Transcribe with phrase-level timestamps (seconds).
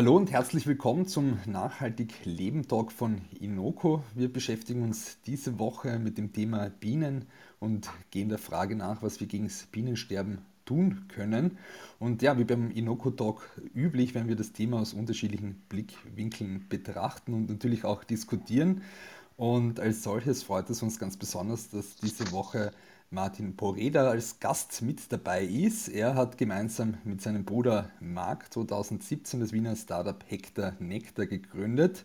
[0.00, 4.02] Hallo und herzlich willkommen zum Nachhaltig Leben Talk von Inoko.
[4.14, 7.26] Wir beschäftigen uns diese Woche mit dem Thema Bienen
[7.58, 11.58] und gehen der Frage nach, was wir gegen das Bienensterben tun können.
[11.98, 13.42] Und ja, wie beim Inoko Talk
[13.74, 18.80] üblich, werden wir das Thema aus unterschiedlichen Blickwinkeln betrachten und natürlich auch diskutieren.
[19.36, 22.72] Und als solches freut es uns ganz besonders, dass diese Woche
[23.12, 25.88] Martin Poreda als Gast mit dabei ist.
[25.88, 32.04] Er hat gemeinsam mit seinem Bruder Marc 2017 das Wiener Startup Hector Nectar gegründet,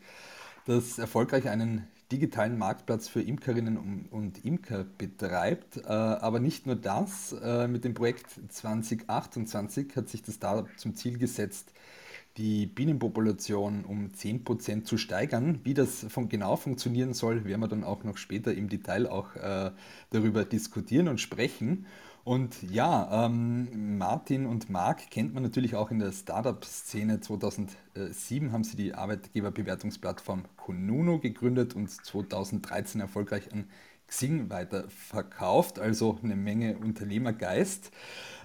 [0.66, 5.77] das erfolgreich einen digitalen Marktplatz für Imkerinnen und Imker betreibt.
[5.77, 10.96] Äh, aber nicht nur das, äh, mit dem Projekt 2028 hat sich das Startup zum
[10.96, 11.72] Ziel gesetzt,
[12.38, 15.59] die Bienenpopulation um 10% zu steigern.
[15.63, 19.35] Wie das von genau funktionieren soll, werden wir dann auch noch später im Detail auch
[19.35, 19.71] äh,
[20.09, 21.85] darüber diskutieren und sprechen.
[22.26, 27.21] Und ja, ähm, Martin und Marc kennt man natürlich auch in der Startup-Szene.
[27.21, 33.65] 2007 haben sie die Arbeitgeberbewertungsplattform Konuno gegründet und 2013 erfolgreich an
[34.07, 37.91] Xing weiterverkauft, also eine Menge Unternehmergeist.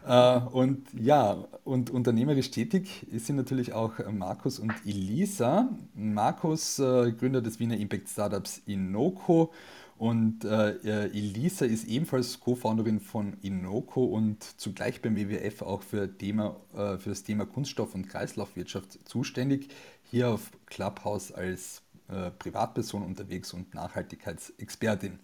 [0.07, 5.69] Äh, und ja, und unternehmerisch tätig sind natürlich auch Markus und Elisa.
[5.95, 9.53] Markus, äh, Gründer des Wiener Impact Startups Inoko
[9.99, 16.57] und äh, Elisa ist ebenfalls Co-Founderin von Inoko und zugleich beim WWF auch für, Thema,
[16.73, 19.69] für das Thema Kunststoff- und Kreislaufwirtschaft zuständig.
[20.11, 25.19] Hier auf Clubhouse als äh, Privatperson unterwegs und Nachhaltigkeitsexpertin.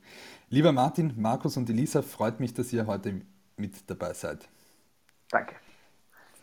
[0.51, 3.23] Lieber Martin, Markus und Elisa, freut mich, dass ihr heute
[3.57, 4.49] mit dabei seid.
[5.31, 5.57] Danke.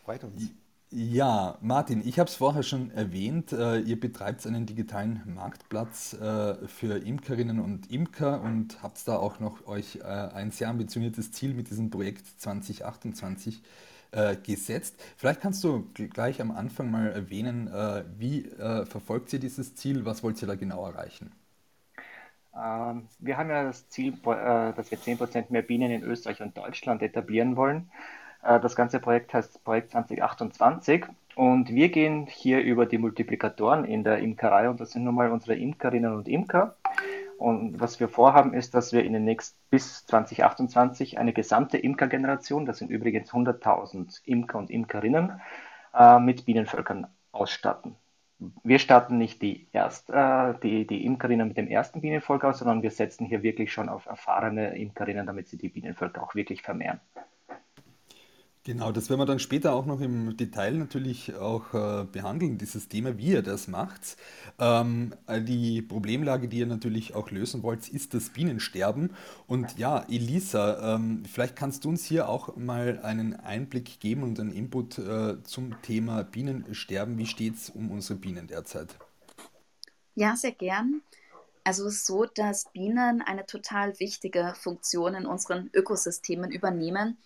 [0.04, 0.50] Freut uns.
[0.96, 6.68] Ja, Martin, ich habe es vorher schon erwähnt, äh, ihr betreibt einen digitalen Marktplatz äh,
[6.68, 11.52] für Imkerinnen und Imker und habt da auch noch euch äh, ein sehr ambitioniertes Ziel
[11.54, 13.60] mit diesem Projekt 2028
[14.14, 15.02] äh, gesetzt.
[15.16, 20.04] Vielleicht kannst du gleich am Anfang mal erwähnen, äh, wie äh, verfolgt ihr dieses Ziel,
[20.04, 21.32] was wollt ihr da genau erreichen?
[22.56, 27.02] Ähm, wir haben ja das Ziel, dass wir 10% mehr Bienen in Österreich und Deutschland
[27.02, 27.90] etablieren wollen.
[28.44, 34.04] Äh, das ganze Projekt heißt Projekt 2028 und wir gehen hier über die Multiplikatoren in
[34.04, 36.76] der Imkerei und das sind nun mal unsere Imkerinnen und Imker.
[37.38, 42.66] Und was wir vorhaben, ist, dass wir in den nächsten bis 2028 eine gesamte Imkergeneration,
[42.66, 45.40] das sind übrigens 100.000 Imker und Imkerinnen,
[45.94, 47.96] äh, mit Bienenvölkern ausstatten.
[48.62, 52.82] Wir starten nicht die, erst, äh, die, die Imkerinnen mit dem ersten Bienenvolk aus, sondern
[52.82, 57.00] wir setzen hier wirklich schon auf erfahrene Imkerinnen, damit sie die Bienenvölker auch wirklich vermehren.
[58.66, 62.88] Genau, das werden wir dann später auch noch im Detail natürlich auch äh, behandeln, dieses
[62.88, 64.16] Thema, wie ihr das macht.
[64.58, 69.10] Ähm, die Problemlage, die ihr natürlich auch lösen wollt, ist das Bienensterben.
[69.46, 74.40] Und ja, Elisa, ähm, vielleicht kannst du uns hier auch mal einen Einblick geben und
[74.40, 77.18] einen Input äh, zum Thema Bienensterben.
[77.18, 78.96] Wie steht es um unsere Bienen derzeit?
[80.14, 81.02] Ja, sehr gern.
[81.64, 87.18] Also es ist so, dass Bienen eine total wichtige Funktion in unseren Ökosystemen übernehmen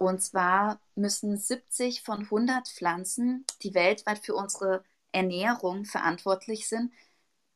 [0.00, 6.90] und zwar müssen 70 von 100 Pflanzen, die weltweit für unsere Ernährung verantwortlich sind,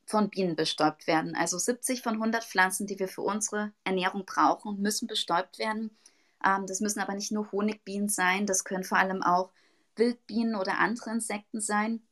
[0.04, 1.34] von Bienen bestäubt werden.
[1.34, 5.96] Also 70 von 100 Pflanzen, die wir für unsere Ernährung brauchen, müssen bestäubt werden.
[6.44, 9.50] Ähm, das müssen aber nicht nur Honigbienen sein, das können vor allem auch
[9.96, 12.02] Wildbienen oder andere Insekten sein.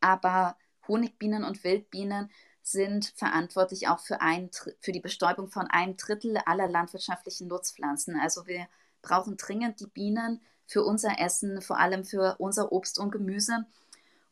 [0.00, 0.56] Aber
[0.88, 4.50] Honigbienen und Wildbienen sind verantwortlich auch für, ein,
[4.80, 8.18] für die Bestäubung von einem Drittel aller landwirtschaftlichen Nutzpflanzen.
[8.18, 8.66] Also wir
[9.02, 13.66] brauchen dringend die Bienen für unser Essen, vor allem für unser Obst und Gemüse.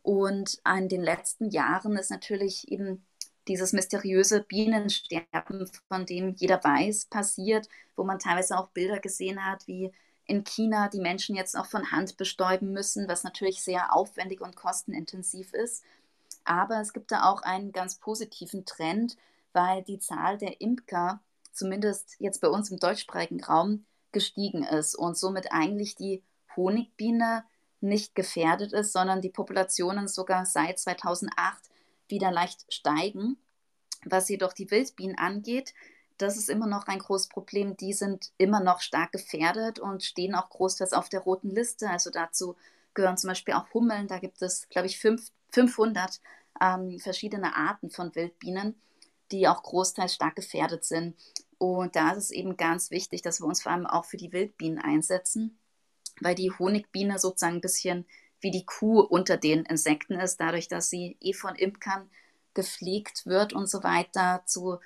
[0.02, 3.04] Und in den letzten Jahren ist natürlich eben
[3.48, 9.66] dieses mysteriöse Bienensterben, von dem jeder weiß, passiert, wo man teilweise auch Bilder gesehen hat,
[9.66, 9.92] wie
[10.24, 14.54] in China die Menschen jetzt auch von Hand bestäuben müssen, was natürlich sehr aufwendig und
[14.54, 15.82] kostenintensiv ist.
[16.44, 19.16] Aber es gibt da auch einen ganz positiven Trend,
[19.52, 21.20] weil die Zahl der Imker,
[21.52, 26.22] zumindest jetzt bei uns im deutschsprachigen Raum, gestiegen ist und somit eigentlich die
[26.56, 27.44] Honigbiene
[27.80, 31.70] nicht gefährdet ist, sondern die Populationen sogar seit 2008
[32.08, 33.38] wieder leicht steigen.
[34.04, 35.74] Was jedoch die Wildbienen angeht,
[36.20, 37.76] das ist immer noch ein großes Problem.
[37.76, 41.88] Die sind immer noch stark gefährdet und stehen auch großteils auf der roten Liste.
[41.88, 42.56] Also dazu
[42.94, 44.06] gehören zum Beispiel auch Hummeln.
[44.06, 46.20] Da gibt es, glaube ich, fünf, 500
[46.60, 48.78] ähm, verschiedene Arten von Wildbienen,
[49.32, 51.16] die auch großteils stark gefährdet sind.
[51.60, 54.32] Und da ist es eben ganz wichtig, dass wir uns vor allem auch für die
[54.32, 55.58] Wildbienen einsetzen,
[56.18, 58.06] weil die Honigbiene sozusagen ein bisschen
[58.40, 62.08] wie die Kuh unter den Insekten ist, dadurch, dass sie eh von Imkern
[62.54, 64.78] gepflegt wird und so weiter zu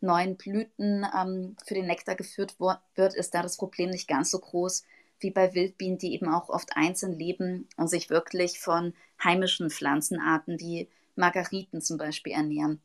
[0.00, 4.38] neuen Blüten ähm, für den Nektar geführt wird, ist da das Problem nicht ganz so
[4.38, 4.84] groß
[5.20, 10.58] wie bei Wildbienen, die eben auch oft einzeln leben und sich wirklich von heimischen Pflanzenarten
[10.58, 12.80] wie Margariten zum Beispiel ernähren.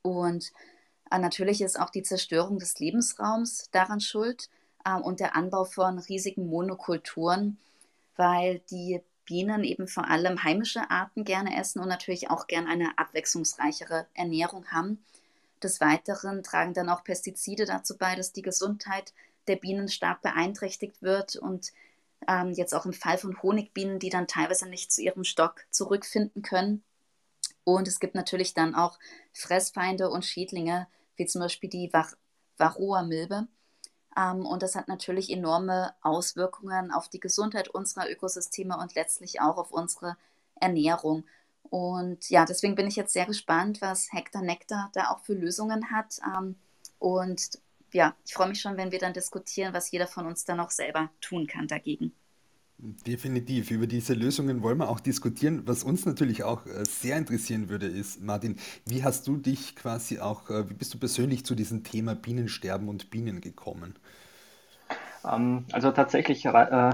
[0.00, 0.52] Und
[1.18, 4.48] natürlich ist auch die Zerstörung des Lebensraums daran schuld
[4.84, 7.58] äh, und der Anbau von riesigen Monokulturen,
[8.16, 12.98] weil die Bienen eben vor allem heimische Arten gerne essen und natürlich auch gerne eine
[12.98, 15.04] abwechslungsreichere Ernährung haben.
[15.62, 19.12] Des Weiteren tragen dann auch Pestizide dazu bei, dass die Gesundheit
[19.46, 21.72] der Bienen stark beeinträchtigt wird und
[22.28, 26.42] ähm, jetzt auch im Fall von Honigbienen, die dann teilweise nicht zu ihrem Stock zurückfinden
[26.42, 26.82] können.
[27.64, 28.98] Und es gibt natürlich dann auch
[29.32, 31.92] Fressfeinde und Schädlinge, wie zum Beispiel die
[32.56, 33.48] Varroa-Milbe.
[34.16, 39.56] Ähm, und das hat natürlich enorme Auswirkungen auf die Gesundheit unserer Ökosysteme und letztlich auch
[39.56, 40.16] auf unsere
[40.60, 41.24] Ernährung.
[41.70, 45.90] Und ja, deswegen bin ich jetzt sehr gespannt, was Hektar Nektar da auch für Lösungen
[45.90, 46.18] hat.
[46.36, 46.56] Ähm,
[46.98, 47.58] und
[47.92, 50.70] ja, ich freue mich schon, wenn wir dann diskutieren, was jeder von uns dann auch
[50.70, 52.14] selber tun kann dagegen.
[53.06, 53.70] Definitiv.
[53.70, 55.62] Über diese Lösungen wollen wir auch diskutieren.
[55.66, 58.56] Was uns natürlich auch äh, sehr interessieren würde, ist, Martin,
[58.86, 62.88] wie hast du dich quasi auch, äh, wie bist du persönlich zu diesem Thema Bienensterben
[62.88, 63.94] und Bienen gekommen?
[65.24, 66.92] Ähm, also tatsächlich äh,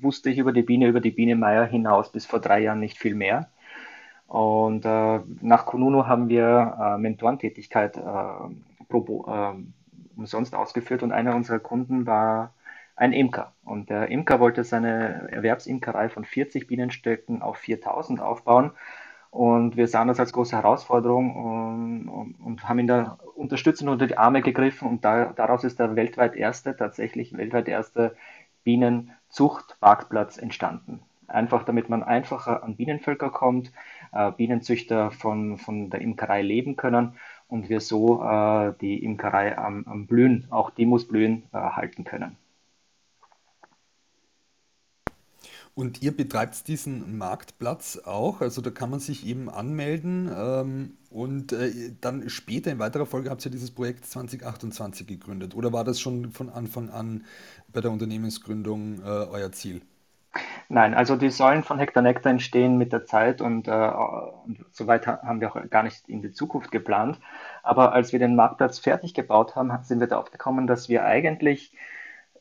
[0.00, 2.98] wusste ich über die Biene, über die Biene Meier hinaus bis vor drei Jahren nicht
[2.98, 3.48] viel mehr.
[4.26, 7.98] Und nach Kununu haben wir Mentorentätigkeit
[10.18, 12.52] umsonst ausgeführt und einer unserer Kunden war
[12.98, 13.54] ein Imker.
[13.64, 18.72] Und der Imker wollte seine Erwerbsimkerei von 40 Bienenstöcken auf 4000 aufbauen.
[19.30, 24.06] Und wir sahen das als große Herausforderung und, und, und haben ihn da unterstützend unter
[24.06, 24.88] die Arme gegriffen.
[24.88, 28.16] Und da, daraus ist der weltweit erste, tatsächlich weltweit erste
[28.64, 31.00] Bienenzuchtmarktplatz entstanden.
[31.28, 33.70] Einfach damit man einfacher an Bienenvölker kommt,
[34.12, 37.12] äh, Bienenzüchter von, von der Imkerei leben können
[37.48, 42.04] und wir so äh, die Imkerei am, am Blühen, auch die muss blühen, äh, halten
[42.04, 42.36] können.
[45.78, 51.52] Und ihr betreibt diesen Marktplatz auch, also da kann man sich eben anmelden ähm, und
[51.52, 56.00] äh, dann später in weiterer Folge habt ihr dieses Projekt 2028 gegründet oder war das
[56.00, 57.26] schon von Anfang an
[57.72, 59.82] bei der Unternehmensgründung äh, euer Ziel?
[60.68, 65.06] Nein, also die Säulen von Hektar Nektar entstehen mit der Zeit und, äh, und soweit
[65.06, 67.20] haben wir auch gar nicht in die Zukunft geplant.
[67.62, 71.72] Aber als wir den Marktplatz fertig gebaut haben, sind wir darauf gekommen, dass wir eigentlich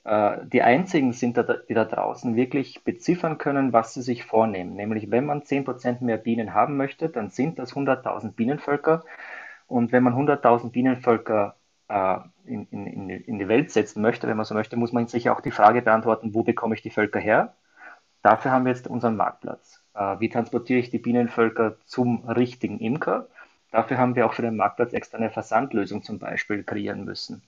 [0.09, 1.37] die einzigen sind,
[1.67, 4.73] die da draußen wirklich beziffern können, was sie sich vornehmen.
[4.73, 9.03] Nämlich, wenn man 10% mehr Bienen haben möchte, dann sind das 100.000 Bienenvölker.
[9.67, 11.57] Und wenn man 100.000 Bienenvölker
[11.89, 15.29] äh, in, in, in die Welt setzen möchte, wenn man so möchte, muss man sich
[15.29, 17.53] auch die Frage beantworten, wo bekomme ich die Völker her?
[18.21, 19.83] Dafür haben wir jetzt unseren Marktplatz.
[19.93, 23.27] Äh, wie transportiere ich die Bienenvölker zum richtigen Imker?
[23.71, 27.43] Dafür haben wir auch für den Marktplatz extra eine Versandlösung zum Beispiel kreieren müssen.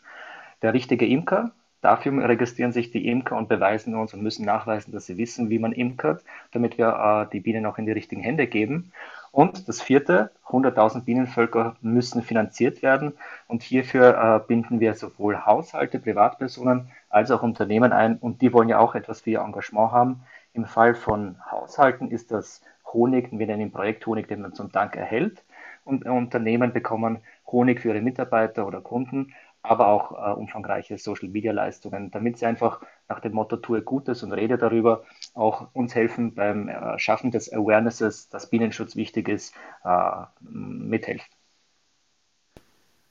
[0.61, 5.05] Der richtige Imker, dafür registrieren sich die Imker und beweisen uns und müssen nachweisen, dass
[5.05, 8.47] sie wissen, wie man imkert, damit wir äh, die Bienen auch in die richtigen Hände
[8.47, 8.91] geben.
[9.31, 13.13] Und das vierte, 100.000 Bienenvölker müssen finanziert werden.
[13.47, 18.17] Und hierfür äh, binden wir sowohl Haushalte, Privatpersonen als auch Unternehmen ein.
[18.17, 20.23] Und die wollen ja auch etwas für ihr Engagement haben.
[20.53, 22.61] Im Fall von Haushalten ist das
[22.91, 25.43] Honig, wir nennen ihn Projekthonig, den man zum Dank erhält.
[25.85, 32.37] Und Unternehmen bekommen Honig für ihre Mitarbeiter oder Kunden, aber auch äh, umfangreiche Social-Media-Leistungen, damit
[32.37, 35.03] sie einfach nach dem Motto tue Gutes und rede darüber
[35.33, 41.38] auch uns helfen beim äh, Schaffen des Awarenesses, dass Bienenschutz wichtig ist, äh, mithelfen.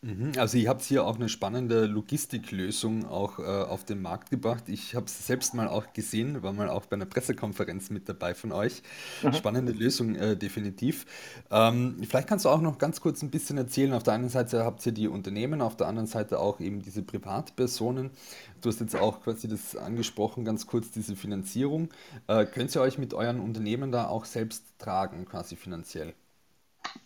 [0.01, 4.69] Mhm, also ihr habt hier auch eine spannende Logistiklösung auch äh, auf den Markt gebracht.
[4.69, 8.35] Ich habe es selbst mal auch gesehen, war mal auch bei einer Pressekonferenz mit dabei
[8.37, 8.83] von euch.
[9.23, 9.33] Mhm.
[9.33, 11.05] Spannende Lösung, äh, definitiv.
[11.51, 13.93] Ähm, vielleicht kannst du auch noch ganz kurz ein bisschen erzählen.
[13.93, 17.03] Auf der einen Seite habt ihr die Unternehmen, auf der anderen Seite auch eben diese
[17.03, 18.11] Privatpersonen.
[18.61, 21.89] Du hast jetzt auch quasi das angesprochen, ganz kurz diese Finanzierung.
[22.29, 26.15] Äh, könnt ihr euch mit euren Unternehmen da auch selbst tragen, quasi finanziell?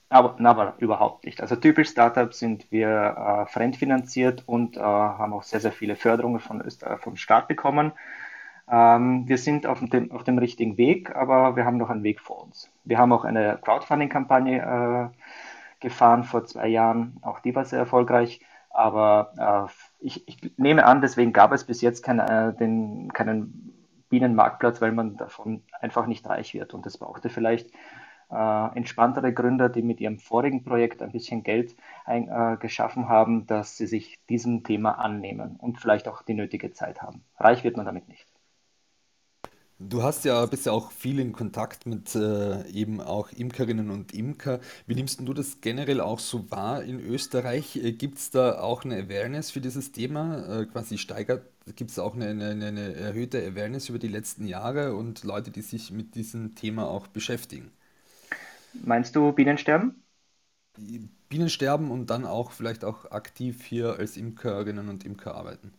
[0.08, 1.40] Aber, aber überhaupt nicht.
[1.40, 6.40] Also typisch Startups sind wir äh, fremdfinanziert und äh, haben auch sehr, sehr viele Förderungen
[6.40, 7.92] von Öster vom Staat bekommen.
[8.70, 12.20] Ähm, wir sind auf dem, auf dem richtigen Weg, aber wir haben noch einen Weg
[12.20, 12.70] vor uns.
[12.84, 15.18] Wir haben auch eine Crowdfunding-Kampagne äh,
[15.80, 17.16] gefahren vor zwei Jahren.
[17.22, 18.40] Auch die war sehr erfolgreich.
[18.70, 23.72] Aber äh, ich, ich, nehme an, deswegen gab es bis jetzt keine, äh, den, keinen
[24.08, 26.72] Bienenmarktplatz, weil man davon einfach nicht reich wird.
[26.72, 27.70] Und das brauchte vielleicht
[28.32, 33.46] äh, entspanntere Gründer, die mit ihrem vorigen Projekt ein bisschen Geld ein, äh, geschaffen haben,
[33.46, 37.24] dass sie sich diesem Thema annehmen und vielleicht auch die nötige Zeit haben.
[37.38, 38.26] Reich wird man damit nicht.
[39.78, 44.14] Du hast ja, bist ja auch viel in Kontakt mit äh, eben auch Imkerinnen und
[44.14, 44.60] Imker.
[44.86, 47.76] Wie nimmst du das generell auch so wahr in Österreich?
[47.76, 50.60] Äh, Gibt es da auch eine Awareness für dieses Thema?
[50.60, 54.94] Äh, quasi steigert, gibt es auch eine, eine, eine erhöhte Awareness über die letzten Jahre
[54.94, 57.72] und Leute, die sich mit diesem Thema auch beschäftigen?
[58.74, 60.02] Meinst du Bienensterben?
[61.28, 65.72] Bienensterben und dann auch vielleicht auch aktiv hier als Imkerinnen und Imker arbeiten.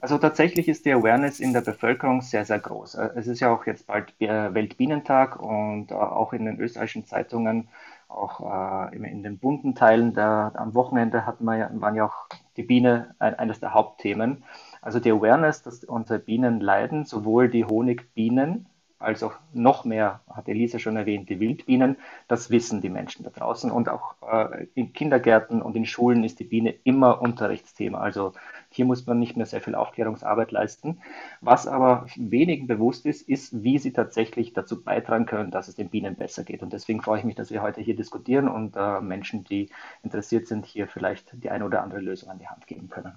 [0.00, 2.96] Also tatsächlich ist die Awareness in der Bevölkerung sehr, sehr groß.
[2.96, 7.68] Äh, es ist ja auch jetzt bald Weltbienentag und äh, auch in den österreichischen Zeitungen,
[8.08, 12.28] auch äh, in den bunten Teilen der, am Wochenende hatten wir, waren ja auch
[12.58, 14.44] die Biene eines der Hauptthemen.
[14.82, 18.66] Also die Awareness, dass unsere Bienen leiden, sowohl die Honigbienen
[19.04, 21.96] als auch noch mehr, hat Elisa schon erwähnt, die Wildbienen.
[22.28, 23.70] Das wissen die Menschen da draußen.
[23.70, 27.98] Und auch äh, in Kindergärten und in Schulen ist die Biene immer Unterrichtsthema.
[27.98, 28.32] Also
[28.70, 31.00] hier muss man nicht mehr sehr viel Aufklärungsarbeit leisten.
[31.40, 35.90] Was aber wenigen bewusst ist, ist, wie sie tatsächlich dazu beitragen können, dass es den
[35.90, 36.62] Bienen besser geht.
[36.62, 39.70] Und deswegen freue ich mich, dass wir heute hier diskutieren und äh, Menschen, die
[40.02, 43.14] interessiert sind, hier vielleicht die eine oder andere Lösung an die Hand geben können.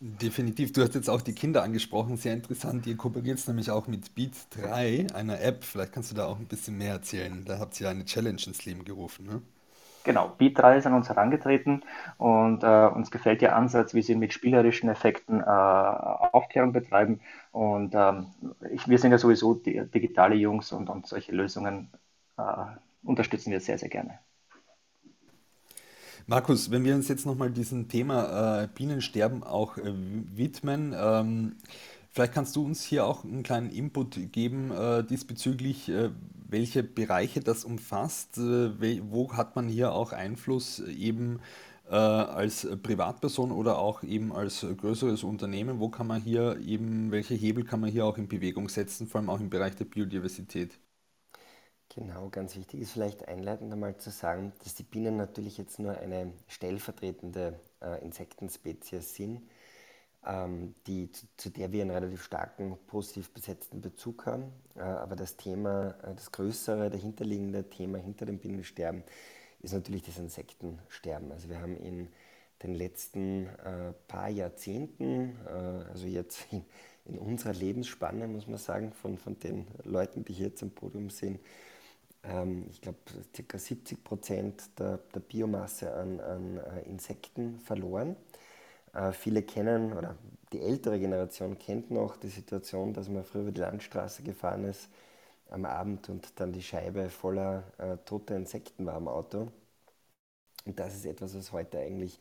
[0.00, 0.72] Definitiv.
[0.72, 2.16] Du hast jetzt auch die Kinder angesprochen.
[2.18, 2.86] Sehr interessant.
[2.86, 5.64] Ihr kooperiert nämlich auch mit Beat 3, einer App.
[5.64, 7.44] Vielleicht kannst du da auch ein bisschen mehr erzählen.
[7.46, 9.42] Da habt ihr eine Challenge ins Leben gerufen, ne?
[10.04, 11.84] Genau, Beat 3 ist an uns herangetreten
[12.16, 17.20] und äh, uns gefällt der Ansatz, wie sie mit spielerischen Effekten äh, Aufklärung betreiben.
[17.50, 18.28] Und ähm,
[18.70, 21.90] ich, wir sind ja sowieso digitale Jungs und, und solche Lösungen
[22.38, 22.42] äh,
[23.02, 24.20] unterstützen wir sehr, sehr gerne.
[26.28, 29.92] Markus, wenn wir uns jetzt nochmal diesem Thema äh, Bienensterben auch äh,
[30.34, 31.54] widmen, ähm,
[32.10, 36.10] vielleicht kannst du uns hier auch einen kleinen Input geben äh, diesbezüglich, äh,
[36.48, 41.38] welche Bereiche das umfasst, äh, wo hat man hier auch Einfluss eben
[41.88, 47.34] äh, als Privatperson oder auch eben als größeres Unternehmen, wo kann man hier eben, welche
[47.34, 50.76] Hebel kann man hier auch in Bewegung setzen, vor allem auch im Bereich der Biodiversität?
[51.96, 55.98] Genau, ganz wichtig ist vielleicht einleitend einmal zu sagen, dass die Bienen natürlich jetzt nur
[55.98, 59.40] eine stellvertretende äh, Insektenspezies sind
[60.26, 64.52] ähm, die, zu, zu, der wir einen relativ starken positiv besetzten Bezug haben.
[64.74, 69.04] Äh, aber das Thema, äh, das größere, dahinterliegende Thema hinter dem Bienensterben
[69.60, 71.30] ist natürlich das Insektensterben.
[71.32, 72.08] Also wir haben in
[72.62, 76.64] den letzten äh, paar Jahrzehnten, äh, also jetzt in,
[77.04, 81.10] in, unserer Lebensspanne, muss man sagen, von, von den Leuten, die hier jetzt am Podium
[81.10, 81.38] sind,
[82.70, 82.98] ich glaube,
[83.48, 83.58] ca.
[83.58, 88.16] 70 Prozent der, der Biomasse an, an äh, Insekten verloren.
[88.94, 90.16] Äh, viele kennen, oder
[90.52, 94.88] die ältere Generation kennt noch die Situation, dass man früher über die Landstraße gefahren ist
[95.50, 99.52] am Abend und dann die Scheibe voller äh, toter Insekten war am Auto.
[100.64, 102.18] Und das ist etwas, was heute eigentlich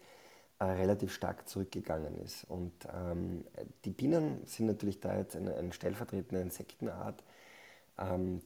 [0.60, 2.46] äh, relativ stark zurückgegangen ist.
[2.46, 3.46] Und ähm,
[3.86, 7.35] die Bienen sind natürlich da jetzt eine, eine stellvertretende Insektenart, ähm,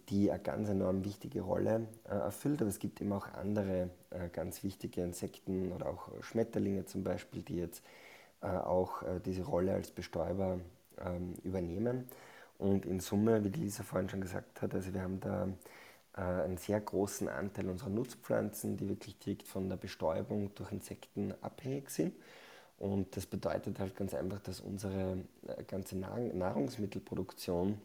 [0.09, 2.61] die eine ganz enorm wichtige Rolle äh, erfüllt.
[2.61, 7.41] Aber es gibt eben auch andere äh, ganz wichtige Insekten oder auch Schmetterlinge zum Beispiel,
[7.41, 7.83] die jetzt
[8.41, 10.59] äh, auch diese Rolle als Bestäuber
[11.03, 12.07] ähm, übernehmen.
[12.57, 15.47] Und in Summe, wie die Lisa vorhin schon gesagt hat, also wir haben da
[16.13, 21.89] einen sehr großen Anteil unserer Nutzpflanzen, die wirklich direkt von der Bestäubung durch Insekten abhängig
[21.91, 22.13] sind.
[22.77, 25.19] Und das bedeutet halt ganz einfach, dass unsere
[25.67, 27.79] ganze Nahrungsmittelproduktion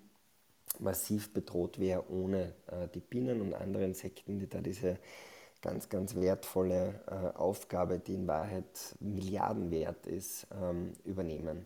[0.81, 2.55] massiv bedroht wäre ohne
[2.95, 4.99] die Bienen und andere Insekten, die da diese
[5.65, 11.65] ganz, ganz wertvolle äh, Aufgabe, die in Wahrheit Milliarden wert ist, ähm, übernehmen.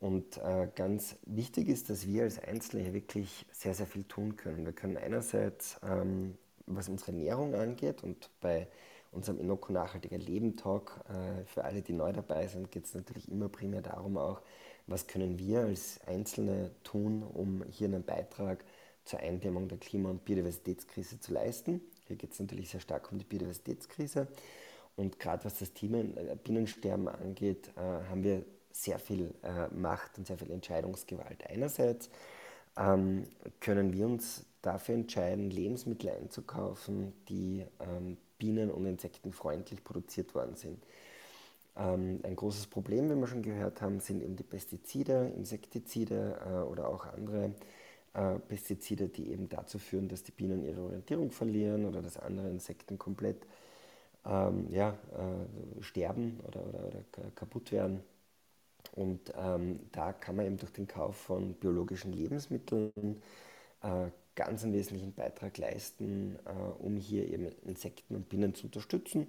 [0.00, 4.66] Und äh, ganz wichtig ist, dass wir als Einzelne wirklich sehr, sehr viel tun können.
[4.66, 8.68] Wir können einerseits, ähm, was unsere Ernährung angeht und bei
[9.12, 13.30] unserem Inoko Nachhaltiger Leben Talk, äh, für alle, die neu dabei sind, geht es natürlich
[13.30, 14.42] immer primär darum auch,
[14.86, 18.64] was können wir als Einzelne tun, um hier einen Beitrag
[19.04, 21.80] zur Eindämmung der Klima- und Biodiversitätskrise zu leisten.
[22.06, 24.28] Hier geht es natürlich sehr stark um die Biodiversitätskrise.
[24.96, 30.18] Und gerade was das Thema äh, Bienensterben angeht, äh, haben wir sehr viel äh, Macht
[30.18, 31.44] und sehr viel Entscheidungsgewalt.
[31.48, 32.10] Einerseits
[32.76, 33.26] ähm,
[33.60, 40.82] können wir uns dafür entscheiden, Lebensmittel einzukaufen, die ähm, bienen- und insektenfreundlich produziert worden sind.
[41.76, 46.70] Ähm, ein großes Problem, wie wir schon gehört haben, sind eben die Pestizide, Insektizide äh,
[46.70, 47.52] oder auch andere
[48.14, 52.48] äh, Pestizide, die eben dazu führen, dass die Bienen ihre Orientierung verlieren oder dass andere
[52.48, 53.46] Insekten komplett
[54.24, 58.00] ähm, ja, äh, sterben oder, oder, oder, kaputt werden.
[58.92, 63.20] Und ähm, da kann man eben durch den Kauf von biologischen Lebensmitteln
[63.82, 69.26] äh, ganz einen wesentlichen Beitrag leisten, äh, um hier eben Insekten und Bienen zu unterstützen,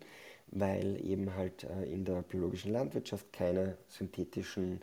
[0.52, 4.82] weil eben halt äh, in der biologischen Landwirtschaft keine synthetischen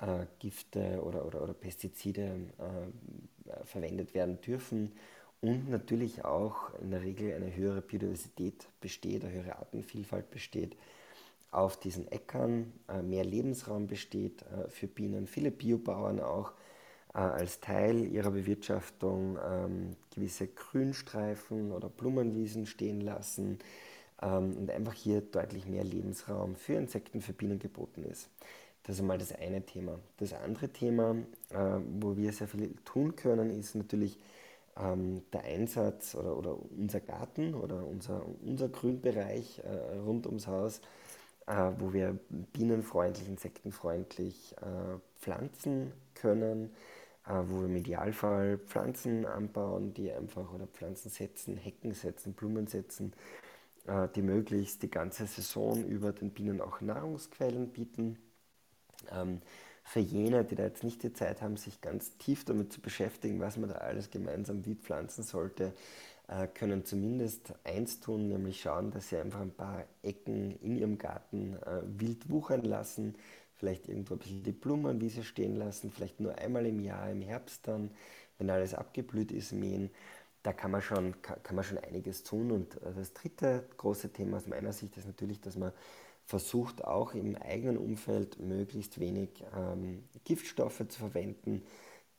[0.00, 4.92] äh, Gifte oder, oder, oder Pestizide äh, verwendet werden dürfen
[5.40, 10.76] und natürlich auch in der Regel eine höhere Biodiversität besteht, eine höhere Artenvielfalt besteht
[11.50, 15.26] auf diesen Äckern, äh, mehr Lebensraum besteht äh, für Bienen.
[15.26, 16.52] Viele Biobauern auch
[17.14, 23.58] äh, als Teil ihrer Bewirtschaftung ähm, gewisse Grünstreifen oder Blumenwiesen stehen lassen
[24.22, 28.28] ähm, und einfach hier deutlich mehr Lebensraum für Insekten, für Bienen geboten ist.
[28.84, 29.98] Das ist einmal das eine Thema.
[30.16, 31.14] Das andere Thema,
[32.00, 34.18] wo wir sehr viel tun können, ist natürlich
[34.78, 40.80] ähm, der Einsatz oder, oder unser Garten oder unser, unser Grünbereich äh, rund ums Haus,
[41.46, 46.70] äh, wo wir bienenfreundlich, insektenfreundlich äh, pflanzen können,
[47.26, 52.66] äh, wo wir im Idealfall Pflanzen anbauen, die einfach oder Pflanzen setzen, Hecken setzen, Blumen
[52.66, 53.12] setzen,
[53.88, 58.18] äh, die möglichst die ganze Saison über den Bienen auch Nahrungsquellen bieten.
[59.10, 59.40] Ähm,
[59.84, 63.40] für jene, die da jetzt nicht die Zeit haben, sich ganz tief damit zu beschäftigen,
[63.40, 65.72] was man da alles gemeinsam wie pflanzen sollte,
[66.28, 70.98] äh, können zumindest eins tun, nämlich schauen, dass sie einfach ein paar Ecken in ihrem
[70.98, 73.14] Garten äh, wild wuchern lassen,
[73.56, 77.66] vielleicht irgendwo ein bisschen die Blumenwiese stehen lassen, vielleicht nur einmal im Jahr, im Herbst
[77.66, 77.90] dann,
[78.36, 79.90] wenn alles abgeblüht ist, mähen.
[80.48, 82.50] Da kann man schon, kann man schon einiges tun.
[82.50, 85.72] Und äh, das dritte große Thema aus meiner Sicht ist natürlich, dass man
[86.24, 91.66] versucht auch im eigenen Umfeld möglichst wenig ähm, Giftstoffe zu verwenden,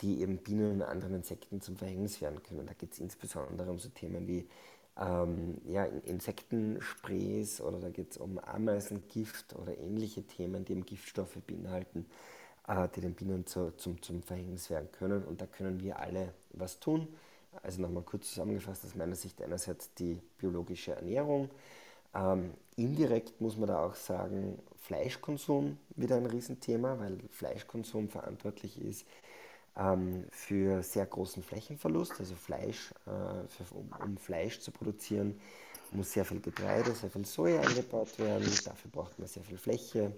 [0.02, 2.68] die eben Bienen und anderen Insekten zum Verhängnis werden können.
[2.68, 4.48] Da geht es insbesondere um so Themen wie
[4.96, 11.40] ähm, ja, Insektensprays oder da geht es um Ameisengift oder ähnliche Themen, die eben Giftstoffe
[11.48, 12.06] beinhalten,
[12.68, 15.24] äh, die den Bienen zu, zum, zum Verhängnis werden können.
[15.24, 17.08] Und da können wir alle was tun.
[17.64, 21.50] Also nochmal kurz zusammengefasst aus meiner Sicht einerseits die biologische Ernährung,
[22.16, 29.06] ähm, indirekt muss man da auch sagen, Fleischkonsum wieder ein Riesenthema, weil Fleischkonsum verantwortlich ist
[29.78, 32.14] ähm, für sehr großen Flächenverlust.
[32.20, 35.40] Also Fleisch, äh, für, um, um, Fleisch zu produzieren,
[35.92, 38.50] muss sehr viel Getreide, sehr viel Soja angebaut werden.
[38.66, 40.14] Dafür braucht man sehr viel Fläche.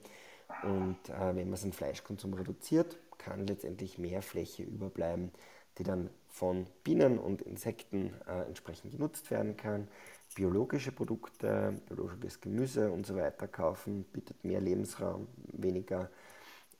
[0.63, 5.31] Und äh, wenn man seinen Fleischkonsum reduziert, kann letztendlich mehr Fläche überbleiben,
[5.77, 9.87] die dann von Bienen und Insekten äh, entsprechend genutzt werden kann
[10.35, 16.09] biologische Produkte, biologisches Gemüse und so weiter kaufen, bietet mehr Lebensraum, weniger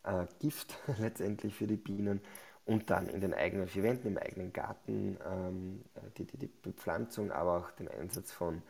[0.03, 2.21] äh, Gift letztendlich für die Bienen
[2.65, 5.83] und dann in den eigenen vier Wänden, im eigenen Garten ähm,
[6.17, 8.61] die, die, die, Bepflanzung, aber auch den Einsatz von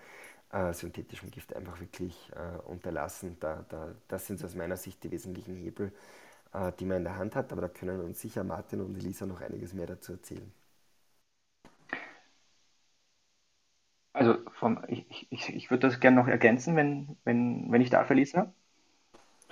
[0.52, 3.38] äh, synthetischem Gift einfach wirklich äh, unterlassen.
[3.40, 5.92] Da, da, das sind aus meiner Sicht die wesentlichen Hebel,
[6.78, 9.42] die man in der Hand hat, aber da können uns sicher Martin und Elisa noch
[9.42, 10.52] einiges mehr dazu erzählen.
[14.14, 18.10] Also vom, ich, ich, ich würde das gerne noch ergänzen, wenn, wenn, wenn ich darf,
[18.10, 18.54] Elisa.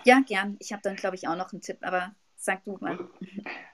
[0.03, 0.57] Ja, gern.
[0.59, 2.97] Ich habe dann, glaube ich, auch noch einen Tipp, aber sag du mal.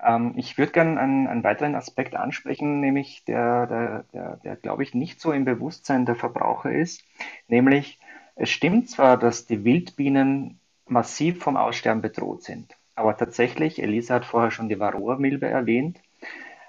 [0.03, 4.83] Ähm, ich würde gerne einen, einen weiteren Aspekt ansprechen, nämlich der, der, der, der glaube
[4.83, 7.03] ich, nicht so im Bewusstsein der Verbraucher ist.
[7.47, 7.99] Nämlich,
[8.35, 14.25] es stimmt zwar, dass die Wildbienen massiv vom Aussterben bedroht sind, aber tatsächlich, Elisa hat
[14.25, 16.01] vorher schon die Varroa-Milbe erwähnt,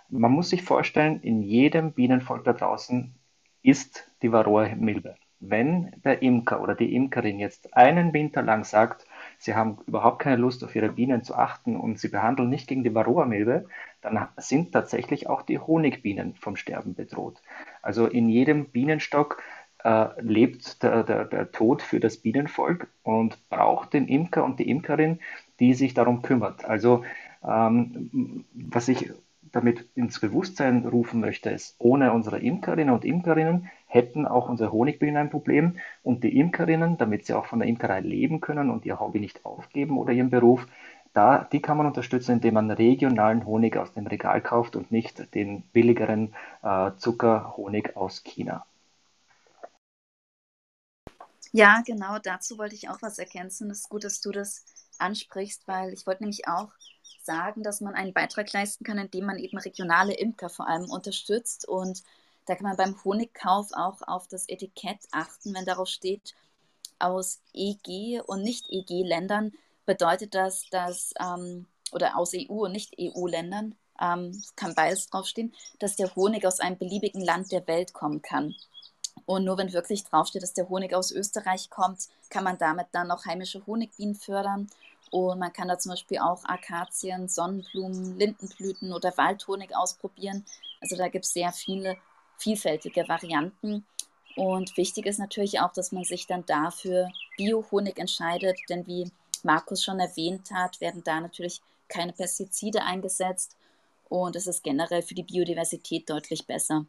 [0.09, 3.15] man muss sich vorstellen, in jedem Bienenvolk da draußen
[3.63, 5.17] ist die Varroa-Milbe.
[5.39, 9.07] Wenn der Imker oder die Imkerin jetzt einen Winter lang sagt,
[9.39, 12.85] sie haben überhaupt keine Lust auf ihre Bienen zu achten und sie behandeln nicht gegen
[12.85, 13.67] die Varroa-Milbe,
[14.01, 17.43] dann sind tatsächlich auch die Honigbienen vom Sterben bedroht.
[17.83, 19.43] Also in jedem Bienenstock
[19.85, 24.71] äh, lebt der, der, der Tod für das Bienenvolk und braucht den Imker und die
[24.71, 25.21] Imkerin,
[25.61, 26.65] die sich darum kümmert.
[26.65, 27.05] Also
[27.45, 29.11] ähm, was ich
[29.53, 35.17] damit ins Bewusstsein rufen möchte, ist, ohne unsere Imkerinnen und Imkerinnen hätten auch unsere Honigbienen
[35.17, 39.01] ein Problem und die Imkerinnen, damit sie auch von der Imkerei leben können und ihr
[39.01, 40.67] Hobby nicht aufgeben oder ihren Beruf,
[41.15, 45.35] da, die kann man unterstützen, indem man regionalen Honig aus dem Regal kauft und nicht
[45.35, 48.67] den billigeren äh, Zuckerhonig aus China.
[51.53, 53.71] Ja, genau, dazu wollte ich auch was ergänzen.
[53.71, 54.67] Es ist gut, dass du das
[55.01, 56.71] ansprichst, weil ich wollte nämlich auch
[57.23, 61.67] sagen, dass man einen Beitrag leisten kann, indem man eben regionale Imker vor allem unterstützt.
[61.69, 62.03] Und
[62.47, 66.35] da kann man beim Honigkauf auch auf das Etikett achten, wenn darauf steht,
[66.99, 69.53] aus EG und Nicht-EG-Ländern
[69.85, 76.15] bedeutet das, dass, ähm, oder aus EU und Nicht-EU-Ländern, ähm, kann beides draufstehen, dass der
[76.17, 78.55] Honig aus einem beliebigen Land der Welt kommen kann.
[79.25, 83.09] Und nur wenn wirklich draufsteht, dass der Honig aus Österreich kommt, kann man damit dann
[83.09, 84.69] noch heimische Honigbienen fördern.
[85.11, 90.45] Und man kann da zum Beispiel auch Akazien, Sonnenblumen, Lindenblüten oder Waldhonig ausprobieren.
[90.81, 91.97] Also da gibt es sehr viele
[92.39, 93.87] vielfältige Varianten.
[94.37, 99.11] Und wichtig ist natürlich auch, dass man sich dann dafür Biohonig entscheidet, denn wie
[99.43, 103.57] Markus schon erwähnt hat, werden da natürlich keine Pestizide eingesetzt
[104.09, 106.85] und es ist generell für die Biodiversität deutlich besser.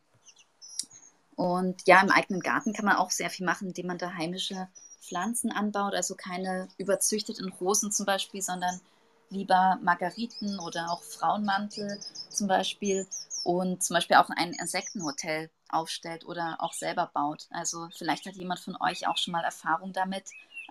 [1.38, 4.68] Und ja, im eigenen Garten kann man auch sehr viel machen, indem man da heimische
[5.00, 8.82] Pflanzen anbaut, also keine überzüchteten Rosen zum Beispiel, sondern
[9.30, 13.08] lieber Margariten oder auch Frauenmantel zum Beispiel.
[13.44, 17.46] Und zum Beispiel auch ein Insektenhotel aufstellt oder auch selber baut.
[17.52, 20.24] Also vielleicht hat jemand von euch auch schon mal Erfahrung damit,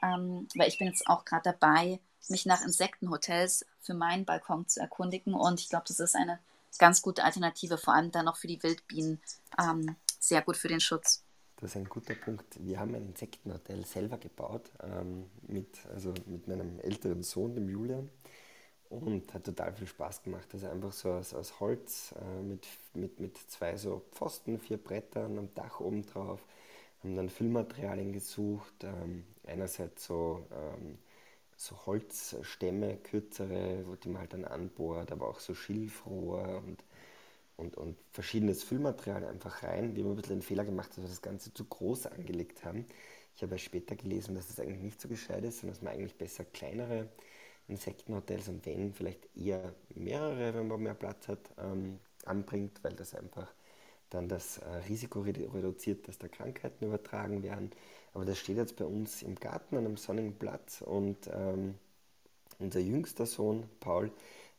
[0.02, 4.80] ähm, weil ich bin jetzt auch gerade dabei, mich nach Insektenhotels für meinen Balkon zu
[4.80, 5.32] erkundigen.
[5.32, 6.40] Und ich glaube, das ist eine
[6.78, 9.22] ganz gute Alternative, vor allem dann noch für die Wildbienen
[9.58, 9.96] ähm,
[10.26, 11.24] sehr gut für den Schutz.
[11.56, 12.58] Das ist ein guter Punkt.
[12.60, 18.10] Wir haben ein Insektenhotel selber gebaut, ähm, mit, also mit meinem älteren Sohn, dem Julian.
[18.88, 20.48] Und hat total viel Spaß gemacht.
[20.52, 25.38] Also einfach so aus, aus Holz äh, mit, mit, mit zwei so Pfosten, vier Brettern
[25.38, 26.40] am Dach oben drauf.
[27.02, 28.84] Haben dann Füllmaterialien gesucht.
[28.84, 30.98] Ähm, einerseits so, ähm,
[31.56, 36.84] so Holzstämme, kürzere, wo die man halt dann anbohrt, aber auch so Schilfrohr und,
[37.56, 39.96] und, und verschiedenes Füllmaterial einfach rein.
[39.96, 42.86] Wir haben ein bisschen den Fehler gemacht, dass wir das Ganze zu groß angelegt haben.
[43.34, 45.92] Ich habe ja später gelesen, dass das eigentlich nicht so gescheit ist, sondern dass man
[45.92, 47.08] eigentlich besser kleinere
[47.68, 53.14] Insektenhotels und wenn vielleicht eher mehrere, wenn man mehr Platz hat, ähm, anbringt, weil das
[53.14, 53.52] einfach
[54.10, 57.70] dann das äh, Risiko reduziert, dass da Krankheiten übertragen werden.
[58.14, 61.74] Aber das steht jetzt bei uns im Garten an einem sonnigen Platz und ähm,
[62.58, 64.10] unser jüngster Sohn Paul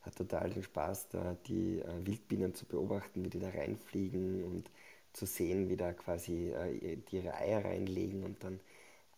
[0.02, 4.70] hat total den Spaß, da die äh, Wildbienen zu beobachten, wie die da reinfliegen und
[5.12, 8.60] zu sehen, wie da quasi äh, ihre Eier reinlegen und dann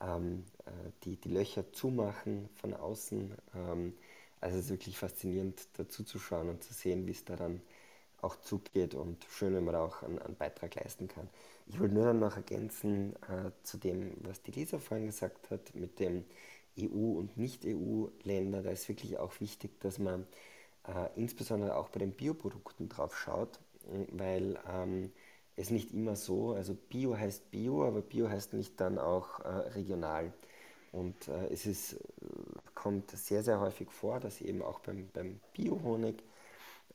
[0.01, 0.71] ähm, äh,
[1.05, 3.35] die, die Löcher zumachen von außen.
[3.55, 3.95] Ähm,
[4.40, 7.61] also es ist wirklich faszinierend dazu zu schauen und zu sehen, wie es da dann
[8.23, 11.29] auch zugeht und schön, wenn man da auch einen, einen Beitrag leisten kann.
[11.66, 15.75] Ich wollte nur dann noch ergänzen äh, zu dem, was die Lisa vorhin gesagt hat,
[15.75, 16.25] mit dem
[16.79, 18.62] EU- und Nicht-EU-Länder.
[18.62, 20.27] Da ist wirklich auch wichtig, dass man
[20.87, 23.61] äh, insbesondere auch bei den Bioprodukten drauf schaut,
[24.12, 25.12] weil ähm,
[25.57, 26.53] ist nicht immer so.
[26.53, 30.33] Also Bio heißt Bio, aber Bio heißt nicht dann auch äh, regional.
[30.93, 31.99] Und äh, es ist, äh,
[32.75, 36.23] kommt sehr, sehr häufig vor, dass eben auch beim, beim Bio-Honig,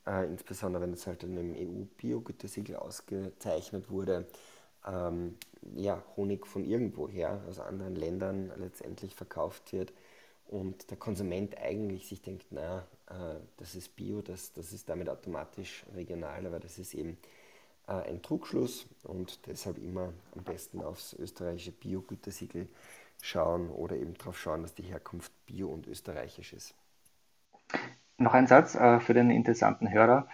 [0.05, 4.25] äh, insbesondere wenn es halt in einem EU-Bio-Gütesiegel ausgezeichnet wurde,
[4.85, 5.37] ähm,
[5.75, 9.93] ja, Honig von irgendwoher, aus anderen Ländern letztendlich verkauft wird
[10.47, 15.09] und der Konsument eigentlich sich denkt, na, äh, das ist Bio, das, das ist damit
[15.09, 17.17] automatisch regional, aber das ist eben
[17.87, 22.67] äh, ein Trugschluss und deshalb immer am besten aufs österreichische Bio-Gütesiegel
[23.21, 26.75] schauen oder eben darauf schauen, dass die Herkunft bio und österreichisch ist.
[28.17, 30.27] Noch ein Satz äh, für den interessanten Hörer.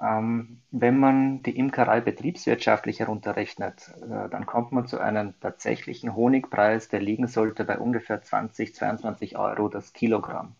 [0.00, 6.88] Ähm, wenn man die Imkerei betriebswirtschaftlich herunterrechnet, äh, dann kommt man zu einem tatsächlichen Honigpreis,
[6.88, 10.56] der liegen sollte bei ungefähr 20, 22 Euro das Kilogramm.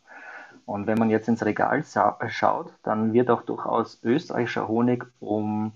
[0.71, 1.83] Und wenn man jetzt ins Regal
[2.29, 5.73] schaut, dann wird auch durchaus österreichischer Honig um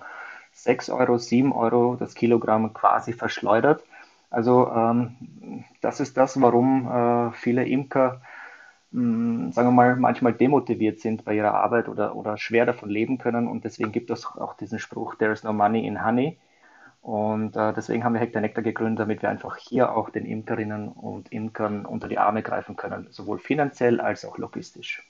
[0.53, 3.83] 6 Euro, 7 Euro das Kilogramm quasi verschleudert.
[4.31, 8.21] Also ähm, das ist das, warum äh, viele Imker,
[8.93, 12.89] mh, hm, sagen wir mal, manchmal demotiviert sind bei ihrer Arbeit oder, oder schwer davon
[12.89, 13.49] leben können.
[13.49, 16.39] Und deswegen gibt es auch diesen Spruch, there is no money in honey.
[17.05, 20.89] Und äh, deswegen haben wir Hektar Nektar gegründet, damit wir einfach hier auch den Imkerinnen
[20.89, 25.07] und Imkern unter die Arme greifen können, sowohl finanziell als auch logistisch.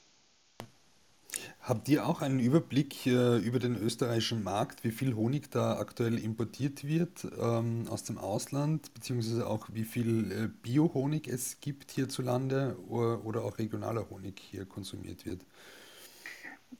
[1.62, 6.18] Habt ihr auch einen Überblick äh, über den österreichischen Markt, wie viel Honig da aktuell
[6.18, 12.76] importiert wird ähm, aus dem Ausland, beziehungsweise auch wie viel äh, Bio-Honig es gibt hierzulande
[12.88, 15.42] oder, oder auch regionaler Honig hier konsumiert wird?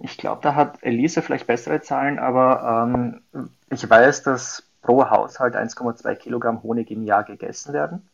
[0.01, 5.57] Ich glaube, da hat Elise vielleicht bessere Zahlen, aber ähm, ich weiß, dass pro Haushalt
[5.57, 8.09] 1,2 Kilogramm Honig im Jahr gegessen werden.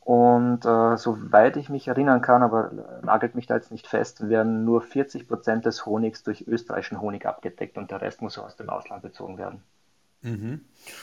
[0.00, 4.64] Und äh, soweit ich mich erinnern kann, aber nagelt mich da jetzt nicht fest, werden
[4.64, 8.68] nur 40 Prozent des Honigs durch österreichischen Honig abgedeckt und der Rest muss aus dem
[8.68, 9.62] Ausland bezogen werden.
[10.22, 10.60] Mhm.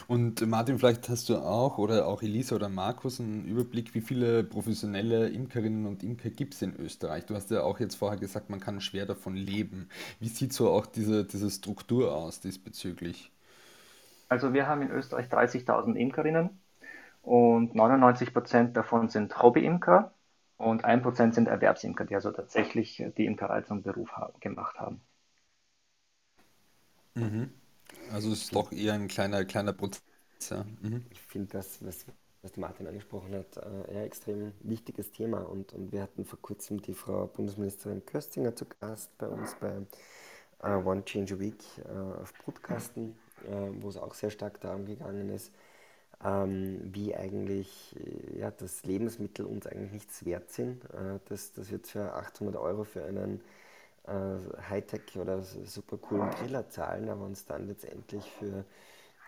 [0.08, 4.43] Und Martin, vielleicht hast du auch oder auch Elisa oder Markus einen Überblick, wie viele
[4.43, 7.25] professionelle Imkerinnen und Imker gibt es in Österreich?
[7.25, 9.89] Du hast ja auch jetzt vorher gesagt, man kann schwer davon leben.
[10.19, 13.32] Wie sieht so auch diese, diese Struktur aus diesbezüglich?
[14.30, 16.62] Also wir haben in Österreich 30.000 Imkerinnen
[17.24, 20.13] und 99 Prozent davon sind Hobbyimker
[20.58, 25.02] und 1 Prozent sind Erwerbsimker, die also tatsächlich die Imkerei zum Beruf haben, gemacht haben.
[27.15, 27.54] Mhm.
[28.12, 30.04] Also es ist doch eher ein kleiner, kleiner Prozess.
[30.50, 30.65] Ja.
[30.82, 31.06] Mhm.
[31.10, 32.06] Ich finde das, was,
[32.42, 35.39] was Martin angesprochen hat, äh, ein extrem wichtiges Thema.
[35.39, 39.78] Und, und wir hatten vor kurzem die Frau Bundesministerin Köstinger zu Gast bei uns bei
[40.63, 43.15] uh, One Change a Week uh, auf Brutkasten,
[43.82, 45.52] wo es auch sehr stark darum gegangen ist,
[46.23, 51.71] ähm, wie eigentlich äh, ja, dass Lebensmittel uns eigentlich nichts wert sind, äh, dass, dass
[51.71, 53.41] wir für 800 Euro für einen
[54.08, 58.65] äh, Hightech oder super coolen Griller zahlen, aber uns dann letztendlich für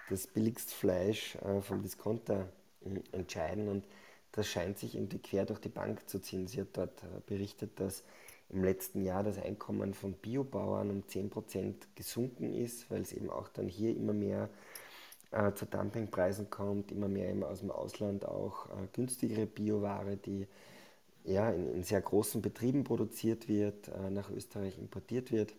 [0.09, 2.49] das billigste Fleisch äh, vom Discounter
[2.85, 3.69] äh, entscheiden.
[3.69, 3.85] Und
[4.33, 6.47] das scheint sich irgendwie quer durch die Bank zu ziehen.
[6.47, 8.03] Sie hat dort äh, berichtet, dass
[8.51, 13.47] im letzten Jahr das Einkommen von Biobauern um 10% gesunken ist, weil es eben auch
[13.49, 14.49] dann hier immer mehr
[15.31, 20.47] äh, zu Dumpingpreisen kommt, immer mehr eben aus dem Ausland auch äh, günstigere Bioware, die
[21.23, 25.53] ja, in, in, sehr großen Betrieben produziert wird, äh, nach Österreich importiert wird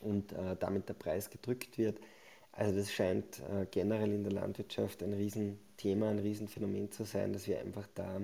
[0.00, 2.00] und äh, damit der Preis gedrückt wird.
[2.52, 7.46] Also das scheint äh, generell in der Landwirtschaft ein Riesenthema, ein Riesenphänomen zu sein, dass
[7.46, 8.20] wir einfach da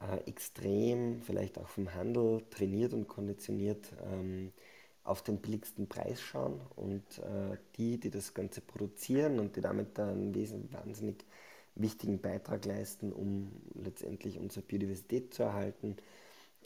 [0.00, 4.52] äh, extrem, vielleicht auch vom Handel trainiert und konditioniert ähm,
[5.04, 9.98] auf den billigsten Preis schauen und äh, die, die das Ganze produzieren und die damit
[9.98, 10.34] einen
[10.72, 11.24] wahnsinnig
[11.76, 15.96] wichtigen Beitrag leisten, um letztendlich unsere Biodiversität zu erhalten,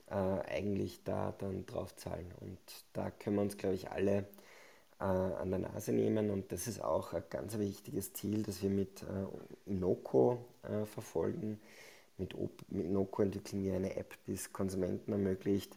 [0.09, 2.33] äh, eigentlich da dann drauf zahlen.
[2.41, 2.59] Und
[2.93, 4.27] da können wir uns, glaube ich, alle
[4.99, 6.31] äh, an der Nase nehmen.
[6.31, 11.61] Und das ist auch ein ganz wichtiges Ziel, das wir mit äh, Inoko äh, verfolgen.
[12.21, 12.35] Mit,
[12.71, 15.77] mit Inoko entwickeln wir eine App, die es Konsumenten ermöglicht,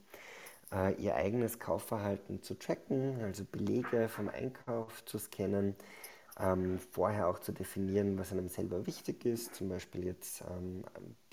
[0.71, 5.75] äh, ihr eigenes Kaufverhalten zu tracken, also Belege vom Einkauf zu scannen
[6.39, 10.83] ähm, vorher auch zu definieren, was einem selber wichtig ist, zum Beispiel jetzt ähm,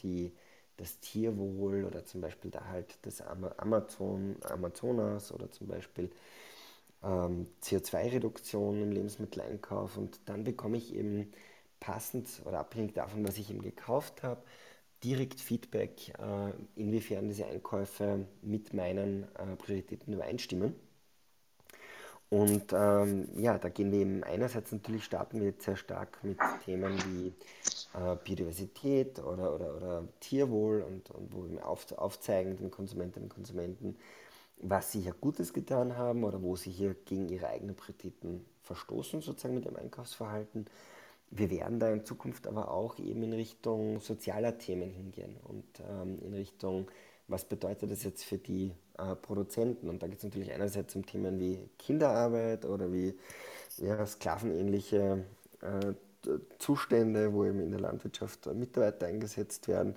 [0.01, 0.33] die,
[0.77, 6.11] das Tierwohl oder zum Beispiel der Halt des Amazon, Amazonas oder zum Beispiel
[7.03, 9.97] ähm, CO2-Reduktion im Lebensmitteleinkauf.
[9.97, 11.33] Und dann bekomme ich eben
[11.81, 14.43] passend oder abhängig davon, was ich eben gekauft habe,
[15.05, 20.75] direkt Feedback, äh, inwiefern diese Einkäufe mit meinen äh, Prioritäten übereinstimmen.
[22.31, 26.39] Und ähm, ja, da gehen wir eben einerseits natürlich starten wir jetzt sehr stark mit
[26.65, 27.33] Themen wie
[27.99, 33.35] äh, Biodiversität oder, oder, oder Tierwohl und, und wo wir auf, aufzeigen den Konsumentinnen und
[33.35, 33.97] Konsumenten,
[34.59, 39.23] was sie hier Gutes getan haben oder wo sie hier gegen ihre eigenen Prioritäten verstoßen,
[39.23, 40.67] sozusagen mit ihrem Einkaufsverhalten.
[41.31, 46.19] Wir werden da in Zukunft aber auch eben in Richtung sozialer Themen hingehen und ähm,
[46.23, 46.89] in Richtung
[47.31, 49.89] was bedeutet das jetzt für die äh, Produzenten?
[49.89, 53.15] Und da geht es natürlich einerseits um Themen wie Kinderarbeit oder wie
[53.79, 55.25] ja, sklavenähnliche
[55.63, 59.95] äh, Zustände, wo eben in der Landwirtschaft Mitarbeiter eingesetzt werden.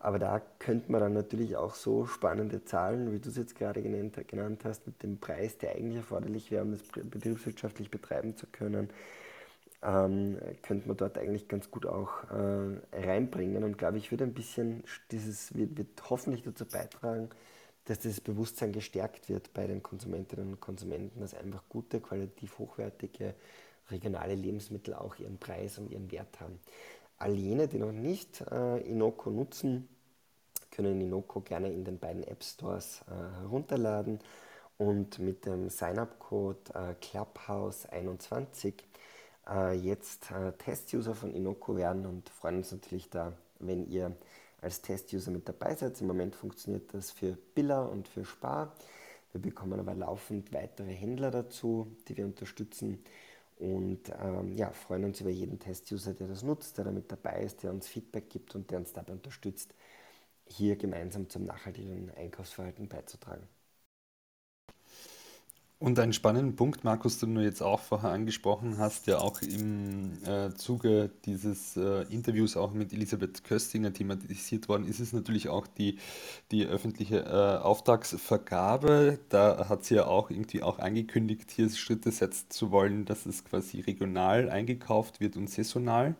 [0.00, 3.80] Aber da könnte man dann natürlich auch so spannende Zahlen, wie du es jetzt gerade
[3.80, 8.48] genannt, genannt hast, mit dem Preis, der eigentlich erforderlich wäre, um das betriebswirtschaftlich betreiben zu
[8.48, 8.90] können,
[9.82, 13.64] ähm, könnte man dort eigentlich ganz gut auch äh, reinbringen.
[13.64, 17.30] Und glaube ich, wird ein bisschen dieses, wird, wird hoffentlich dazu beitragen,
[17.84, 23.34] dass dieses Bewusstsein gestärkt wird bei den Konsumentinnen und Konsumenten, dass einfach gute, qualitativ hochwertige
[23.90, 26.60] regionale Lebensmittel auch ihren Preis und ihren Wert haben.
[27.18, 29.88] All jene, die noch nicht äh, Inoko nutzen,
[30.70, 34.20] können Inoko gerne in den beiden App Stores äh, herunterladen
[34.78, 38.74] und mit dem Sign-up-Code äh, Clubhouse21
[39.48, 44.16] äh, jetzt äh, Test-User von Inoko werden und freuen uns natürlich da, wenn ihr
[44.60, 46.00] als Test-User mit dabei seid.
[46.00, 48.72] Im Moment funktioniert das für Biller und für Spar.
[49.32, 53.02] Wir bekommen aber laufend weitere Händler dazu, die wir unterstützen
[53.62, 57.62] und ähm, ja, freuen uns über jeden Test-User, der das nutzt, der damit dabei ist,
[57.62, 59.72] der uns Feedback gibt und der uns dabei unterstützt,
[60.46, 63.46] hier gemeinsam zum nachhaltigen Einkaufsverhalten beizutragen.
[65.82, 70.12] Und einen spannenden Punkt, Markus, den du jetzt auch vorher angesprochen hast, der auch im
[70.24, 75.66] äh, Zuge dieses äh, Interviews auch mit Elisabeth Köstinger thematisiert worden ist, ist natürlich auch
[75.66, 75.98] die,
[76.52, 79.18] die öffentliche äh, Auftragsvergabe.
[79.28, 83.44] Da hat sie ja auch irgendwie auch angekündigt, hier Schritte setzen zu wollen, dass es
[83.44, 86.14] quasi regional eingekauft wird und saisonal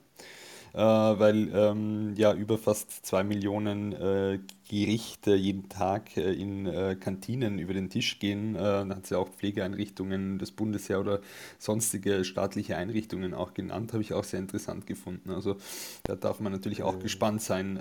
[0.74, 4.38] äh, weil ähm, ja über fast zwei Millionen äh,
[4.72, 8.56] Gerichte jeden Tag äh, in äh, Kantinen über den Tisch gehen.
[8.56, 11.20] Äh, da hat sie auch Pflegeeinrichtungen des Bundesheer oder
[11.58, 15.28] sonstige staatliche Einrichtungen auch genannt, habe ich auch sehr interessant gefunden.
[15.28, 15.56] Also
[16.04, 17.00] da darf man natürlich auch mhm.
[17.00, 17.78] gespannt sein,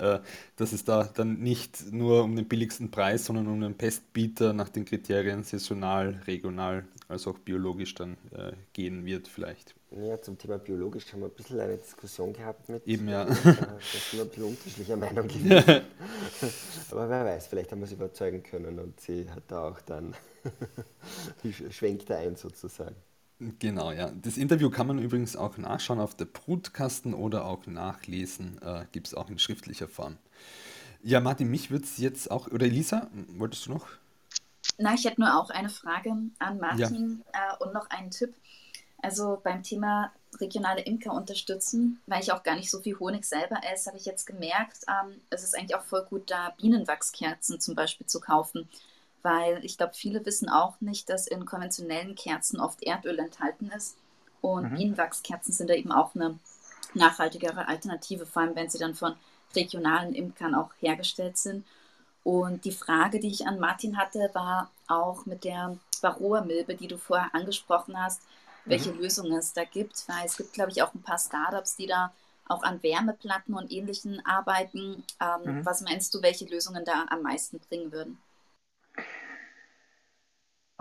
[0.55, 4.69] dass es da dann nicht nur um den billigsten Preis, sondern um den Pestbieter nach
[4.69, 8.17] den Kriterien saisonal, regional, als auch biologisch dann
[8.73, 9.75] gehen wird vielleicht.
[9.91, 12.87] Ja, zum Thema biologisch haben wir ein bisschen eine Diskussion gehabt mit.
[12.87, 13.25] Eben, ja.
[13.25, 13.59] Da sind
[14.13, 15.81] wir ein bisschen unterschiedlicher Meinung gewesen.
[16.91, 20.15] Aber wer weiß, vielleicht haben wir sie überzeugen können und sie hat da auch dann,
[21.71, 22.95] schwenkt da ein sozusagen.
[23.59, 24.11] Genau, ja.
[24.11, 28.61] Das Interview kann man übrigens auch nachschauen auf der Brutkasten oder auch nachlesen.
[28.61, 30.17] Äh, Gibt es auch in schriftlicher Form.
[31.03, 33.87] Ja, Martin, mich würde es jetzt auch, oder Elisa, wolltest du noch?
[34.77, 37.57] Na, ich hätte nur auch eine Frage an Martin ja.
[37.59, 38.33] äh, und noch einen Tipp.
[39.01, 43.57] Also beim Thema regionale Imker unterstützen, weil ich auch gar nicht so viel Honig selber
[43.71, 47.75] esse, habe ich jetzt gemerkt, ähm, es ist eigentlich auch voll gut, da Bienenwachskerzen zum
[47.75, 48.69] Beispiel zu kaufen,
[49.23, 53.97] weil ich glaube, viele wissen auch nicht, dass in konventionellen Kerzen oft Erdöl enthalten ist.
[54.41, 54.77] Und mhm.
[54.77, 56.39] Bienenwachskerzen sind da eben auch eine
[56.93, 59.15] nachhaltigere Alternative, vor allem wenn sie dann von
[59.55, 61.65] regionalen Imkern auch hergestellt sind.
[62.23, 66.97] Und die Frage, die ich an Martin hatte, war auch mit der Varroa-Milbe, die du
[66.97, 68.21] vorher angesprochen hast,
[68.65, 68.99] welche mhm.
[68.99, 72.11] Lösungen es da gibt, weil es gibt, glaube ich, auch ein paar Startups, die da
[72.47, 75.03] auch an Wärmeplatten und Ähnlichen arbeiten.
[75.21, 75.65] Ähm, mhm.
[75.65, 78.17] Was meinst du, welche Lösungen da am meisten bringen würden?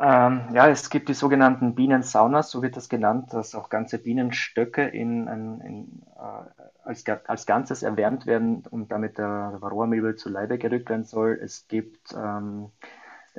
[0.02, 4.86] Ähm, ja, es gibt die sogenannten Bienensaunas, so wird das genannt, dass auch ganze Bienenstöcke
[4.86, 10.56] in, in, in, äh, als, als Ganzes erwärmt werden und damit der Varroa-Milbe zu Leibe
[10.56, 11.38] gerückt werden soll.
[11.42, 12.70] Es gibt, ähm,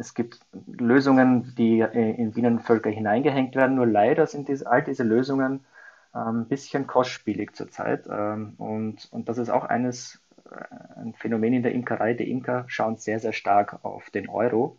[0.02, 5.62] es gibt Lösungen, die in Bienenvölker hineingehängt werden, nur leider sind diese, all diese Lösungen
[6.14, 8.08] ein ähm, bisschen kostspielig zurzeit.
[8.12, 10.20] Ähm, und, und das ist auch eines,
[10.52, 12.14] äh, ein Phänomen in der Imkerei.
[12.14, 14.78] Die Imker schauen sehr, sehr stark auf den Euro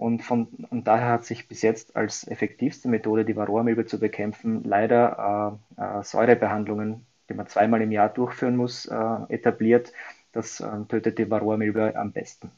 [0.00, 4.64] und, von, und daher hat sich bis jetzt als effektivste Methode, die Varroamilbe zu bekämpfen,
[4.64, 8.96] leider äh, äh, Säurebehandlungen, die man zweimal im Jahr durchführen muss, äh,
[9.28, 9.92] etabliert.
[10.32, 12.50] Das äh, tötet die Varroamilbe am besten.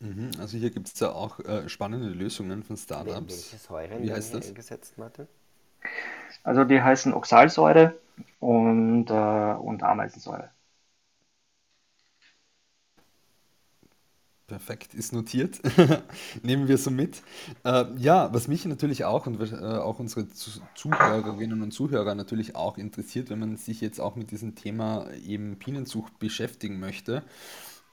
[0.00, 3.52] Mhm, also hier gibt es ja auch äh, spannende Lösungen von Startups.
[3.52, 4.48] Welche Säuren Wie heißt das?
[4.48, 5.26] eingesetzt, Martin?
[6.44, 7.94] Also die heißen Oxalsäure
[8.40, 10.50] und, äh, und Ameisensäure.
[14.46, 15.60] Perfekt, ist notiert.
[16.42, 17.22] Nehmen wir so mit.
[17.64, 20.26] Äh, ja, was mich natürlich auch und äh, auch unsere
[20.74, 25.56] Zuhörerinnen und Zuhörer natürlich auch interessiert, wenn man sich jetzt auch mit diesem Thema eben
[25.58, 27.24] Bienenzucht beschäftigen möchte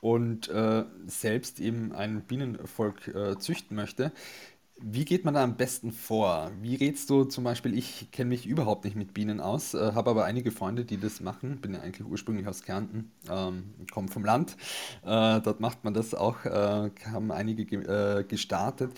[0.06, 4.12] und äh, selbst eben ein Bienenvolk äh, züchten möchte,
[4.80, 6.52] wie geht man da am besten vor?
[6.62, 10.12] Wie rätst du zum Beispiel, ich kenne mich überhaupt nicht mit Bienen aus, äh, habe
[10.12, 14.24] aber einige Freunde, die das machen, bin ja eigentlich ursprünglich aus Kärnten, ähm, komme vom
[14.24, 14.58] Land,
[15.02, 18.92] äh, dort macht man das auch, äh, haben einige ge äh, gestartet.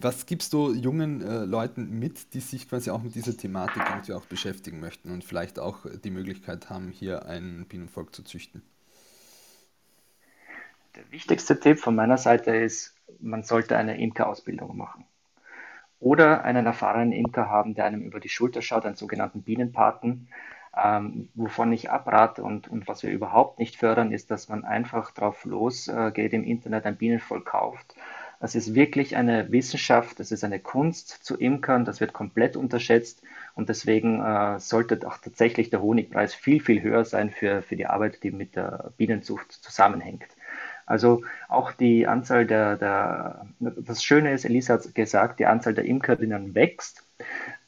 [0.00, 4.26] Was gibst du jungen äh, Leuten mit, die sich quasi auch mit dieser Thematik auch
[4.26, 8.62] beschäftigen möchten und vielleicht auch die Möglichkeit haben, hier ein Bienenvolk zu züchten?
[11.00, 15.06] Der wichtigste Tipp von meiner Seite ist, man sollte eine Imkerausbildung machen.
[15.98, 20.28] Oder einen erfahrenen Imker haben, der einem über die Schulter schaut, einen sogenannten Bienenpaten.
[20.76, 25.10] Ähm, wovon ich abrate und, und was wir überhaupt nicht fördern, ist, dass man einfach
[25.12, 27.94] drauf losgeht, äh, im Internet ein Bienenvolk kauft.
[28.38, 33.22] Das ist wirklich eine Wissenschaft, das ist eine Kunst zu imkern, das wird komplett unterschätzt
[33.54, 37.86] und deswegen äh, sollte auch tatsächlich der Honigpreis viel, viel höher sein für, für die
[37.86, 40.26] Arbeit, die mit der Bienenzucht zusammenhängt.
[40.86, 45.84] Also auch die Anzahl der, der das Schöne ist, Elisa hat gesagt, die Anzahl der
[45.84, 47.04] Imkerinnen wächst,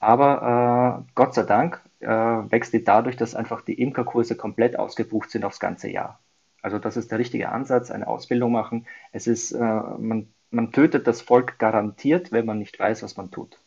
[0.01, 5.31] aber äh, Gott sei Dank äh, wächst die dadurch, dass einfach die Imkerkurse komplett ausgebucht
[5.31, 6.19] sind aufs ganze Jahr.
[6.63, 8.87] Also das ist der richtige Ansatz, eine Ausbildung machen.
[9.11, 13.31] Es ist, äh, man, man tötet das Volk garantiert, wenn man nicht weiß, was man
[13.31, 13.59] tut.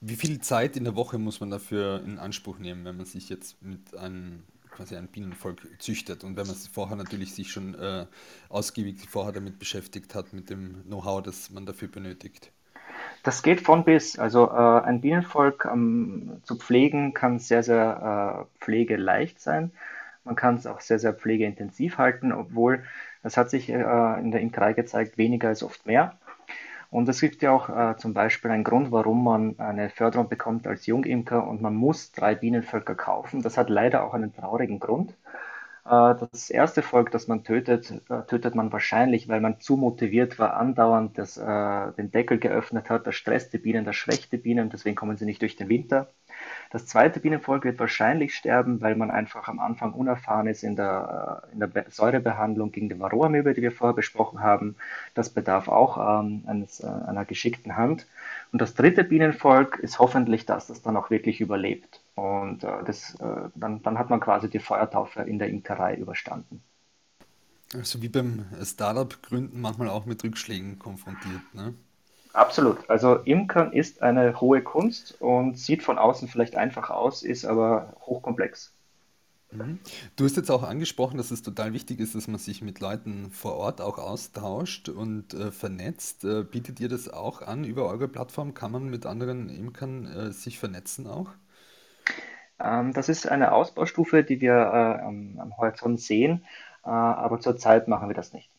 [0.00, 3.28] Wie viel Zeit in der Woche muss man dafür in Anspruch nehmen, wenn man sich
[3.28, 6.24] jetzt mit einem quasi ein Bienenvolk züchtet.
[6.24, 8.06] Und wenn man vorher natürlich sich schon äh,
[8.48, 12.52] ausgiebig vorher damit beschäftigt hat, mit dem Know-how, das man dafür benötigt.
[13.22, 14.18] Das geht von bis.
[14.18, 19.72] Also äh, ein Bienenvolk ähm, zu pflegen kann sehr, sehr äh, pflegeleicht sein.
[20.24, 22.84] Man kann es auch sehr, sehr pflegeintensiv halten, obwohl
[23.22, 26.18] es hat sich äh, in der Imkerei gezeigt, weniger ist oft mehr.
[26.90, 30.66] Und es gibt ja auch äh, zum Beispiel einen Grund, warum man eine Förderung bekommt
[30.66, 33.42] als Jungimker und man muss drei Bienenvölker kaufen.
[33.42, 35.12] Das hat leider auch einen traurigen Grund.
[35.84, 40.38] Äh, das erste Volk, das man tötet, äh, tötet man wahrscheinlich, weil man zu motiviert
[40.38, 43.06] war, andauernd das, äh, den Deckel geöffnet hat.
[43.06, 46.08] Das stresst die Bienen, das schwächt die Bienen, deswegen kommen sie nicht durch den Winter.
[46.70, 51.42] Das zweite Bienenvolk wird wahrscheinlich sterben, weil man einfach am Anfang unerfahren ist in der,
[51.50, 54.76] äh, in der Säurebehandlung gegen die Varroamilbe, die wir vorher besprochen haben.
[55.14, 58.06] Das bedarf auch ähm, eines, äh, einer geschickten Hand.
[58.52, 62.00] Und das dritte Bienenvolk ist hoffentlich das, das dann auch wirklich überlebt.
[62.14, 66.62] Und äh, das, äh, dann, dann hat man quasi die Feuertaufe in der Imkerei überstanden.
[67.74, 71.74] Also wie beim Startup-Gründen manchmal auch mit Rückschlägen konfrontiert, ne?
[72.32, 72.88] Absolut.
[72.88, 77.94] Also Imkern ist eine hohe Kunst und sieht von außen vielleicht einfach aus, ist aber
[78.02, 78.72] hochkomplex.
[79.52, 79.80] Mhm.
[80.14, 83.30] Du hast jetzt auch angesprochen, dass es total wichtig ist, dass man sich mit Leuten
[83.32, 86.24] vor Ort auch austauscht und äh, vernetzt.
[86.24, 88.54] Äh, bietet ihr das auch an über eure Plattform?
[88.54, 91.30] Kann man mit anderen Imkern äh, sich vernetzen auch?
[92.60, 96.44] Ähm, das ist eine Ausbaustufe, die wir äh, am, am Horizont sehen,
[96.84, 98.50] äh, aber zurzeit machen wir das nicht.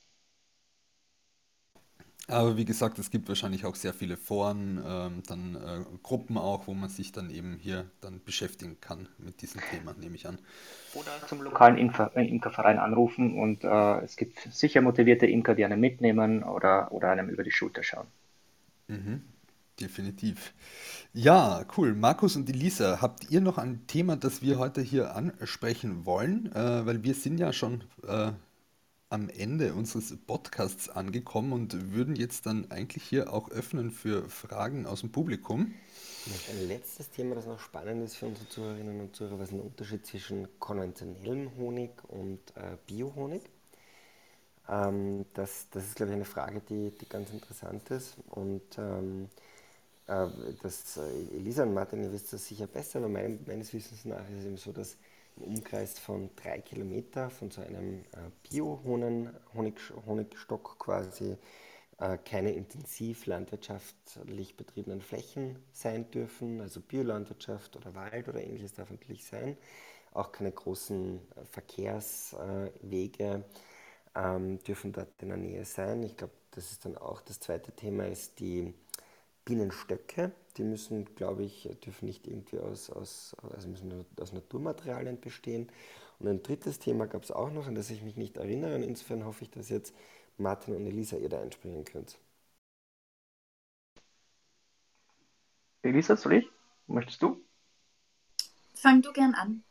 [2.31, 6.67] Aber wie gesagt, es gibt wahrscheinlich auch sehr viele Foren, ähm, dann äh, Gruppen auch,
[6.67, 10.39] wo man sich dann eben hier dann beschäftigen kann mit diesem Thema, nehme ich an.
[10.93, 15.65] Oder zum lokalen Imker, äh, Imkerverein anrufen und äh, es gibt sicher motivierte Imker, die
[15.65, 18.07] einen mitnehmen oder, oder einem über die Schulter schauen.
[18.87, 19.21] Mhm,
[19.79, 20.53] definitiv.
[21.13, 21.93] Ja, cool.
[21.93, 26.51] Markus und Elisa, habt ihr noch ein Thema, das wir heute hier ansprechen wollen?
[26.53, 28.31] Äh, weil wir sind ja schon äh,
[29.11, 34.85] am Ende unseres Podcasts angekommen und würden jetzt dann eigentlich hier auch öffnen für Fragen
[34.85, 35.73] aus dem Publikum.
[36.49, 39.65] ein letztes Thema, das noch spannend ist für unsere Zuhörerinnen und Zuhörer, was ist der
[39.65, 43.41] Unterschied zwischen konventionellem Honig und äh, Biohonig?
[44.69, 48.15] Ähm, das, das ist, glaube ich, eine Frage, die, die ganz interessant ist.
[48.29, 49.27] Und ähm,
[50.07, 50.27] äh,
[50.63, 54.23] das, äh, Elisa und Martin, ihr wisst das sicher besser, aber mein, meines Wissens nach
[54.29, 54.95] ist es eben so, dass
[55.41, 61.37] im Umkreis von drei Kilometer von so einem äh, Bio-Honigstock quasi
[61.99, 68.89] äh, keine intensiv landwirtschaftlich betriebenen Flächen sein dürfen, also Biolandwirtschaft oder Wald oder ähnliches darf
[68.89, 69.57] natürlich sein,
[70.11, 73.43] auch keine großen äh, Verkehrswege
[74.15, 76.03] ähm, dürfen dort in der Nähe sein.
[76.03, 78.73] Ich glaube, das ist dann auch das zweite Thema, ist die
[79.51, 80.31] Bienenstöcke.
[80.55, 85.69] Die müssen, glaube ich, dürfen nicht irgendwie aus, aus, also müssen aus Naturmaterialien bestehen.
[86.19, 88.75] Und ein drittes Thema gab es auch noch, an das ich mich nicht erinnere.
[88.75, 89.93] Und insofern hoffe ich, dass jetzt
[90.37, 92.17] Martin und Elisa ihr da einspringen könnt.
[95.81, 96.49] Elisa, soll ich?
[96.87, 97.43] Möchtest du?
[98.73, 99.63] Fang du gern an.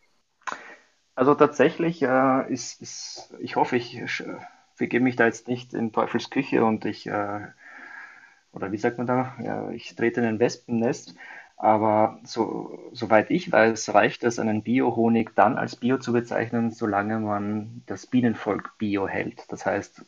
[1.15, 4.11] Also tatsächlich äh, ist, ist, ich hoffe, ich äh,
[4.77, 7.47] begebe mich da jetzt nicht in Teufels Küche und ich äh,
[8.53, 11.15] oder wie sagt man da, ja, ich trete in ein Wespennest.
[11.57, 17.21] Aber so, soweit ich weiß, reicht es, einen Bio-Honig dann als Bio zu bezeichnen, solange
[17.21, 19.45] man das Bienenvolk Bio hält.
[19.51, 20.03] Das heißt,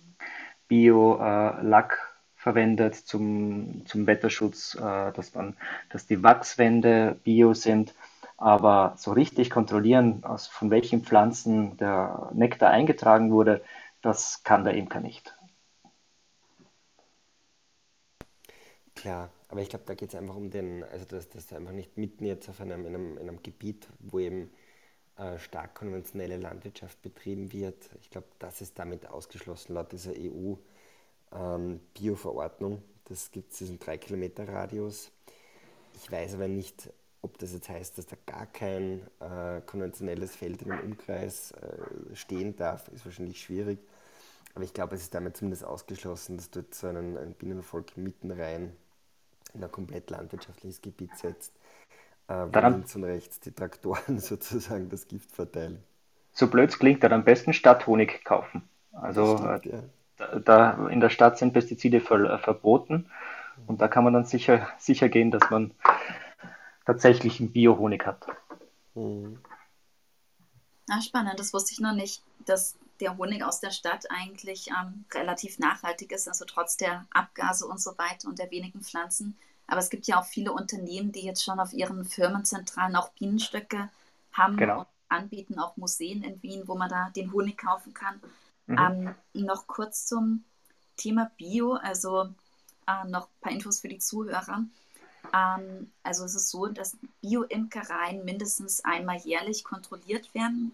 [0.69, 5.57] Bio-Lack äh, verwendet zum, zum Wetterschutz, äh, dass, man,
[5.91, 7.95] dass die Wachswände Bio sind.
[8.39, 13.63] Aber so richtig kontrollieren, aus, von welchen Pflanzen der Nektar eingetragen wurde,
[14.01, 15.35] das kann der Imker nicht.
[19.03, 21.99] Klar, aber ich glaube, da geht es einfach um den, also dass das einfach nicht
[21.99, 24.53] mitten jetzt auf einem, in einem, in einem Gebiet, wo eben
[25.19, 27.91] äh, stark konventionelle Landwirtschaft betrieben wird.
[28.01, 30.13] Ich glaube, das ist damit ausgeschlossen laut dieser
[31.33, 32.75] EU-Bio-Verordnung.
[32.75, 35.11] Ähm, das gibt es diesen 3-Kilometer-Radius.
[35.97, 36.89] Ich weiß aber nicht,
[37.23, 42.15] ob das jetzt heißt, dass da gar kein äh, konventionelles Feld in einem Umkreis äh,
[42.15, 43.81] stehen darf, ist wahrscheinlich schwierig.
[44.55, 48.31] Aber ich glaube, es ist damit zumindest ausgeschlossen, dass dort so einen, ein Bienenvolk mitten
[48.31, 48.77] rein
[49.55, 51.53] in ein komplett landwirtschaftliches Gebiet setzt,
[52.29, 55.83] äh, wo links und rechts die Traktoren sozusagen das Gift verteilen.
[56.33, 58.69] So blöd es klingt, dann am besten Stadthonig kaufen.
[58.93, 59.83] Also stimmt, äh, ja.
[60.17, 63.11] da, da, in der Stadt sind Pestizide ver, äh, verboten
[63.67, 65.73] und da kann man dann sicher, sicher gehen, dass man
[66.87, 68.27] tatsächlich einen Biohonig hat.
[68.95, 69.39] Mhm.
[70.91, 75.05] Ah, spannend, das wusste ich noch nicht, dass der Honig aus der Stadt eigentlich ähm,
[75.13, 79.37] relativ nachhaltig ist, also trotz der Abgase und so weiter und der wenigen Pflanzen.
[79.67, 83.91] Aber es gibt ja auch viele Unternehmen, die jetzt schon auf ihren Firmenzentralen auch Bienenstöcke
[84.33, 84.81] haben genau.
[84.81, 88.21] und anbieten, auch Museen in Wien, wo man da den Honig kaufen kann.
[88.67, 89.15] Mhm.
[89.35, 90.45] Ähm, noch kurz zum
[90.97, 92.29] Thema Bio, also
[92.87, 94.65] äh, noch ein paar Infos für die Zuhörer.
[95.35, 100.73] Ähm, also es ist so, dass Bio-Imkereien mindestens einmal jährlich kontrolliert werden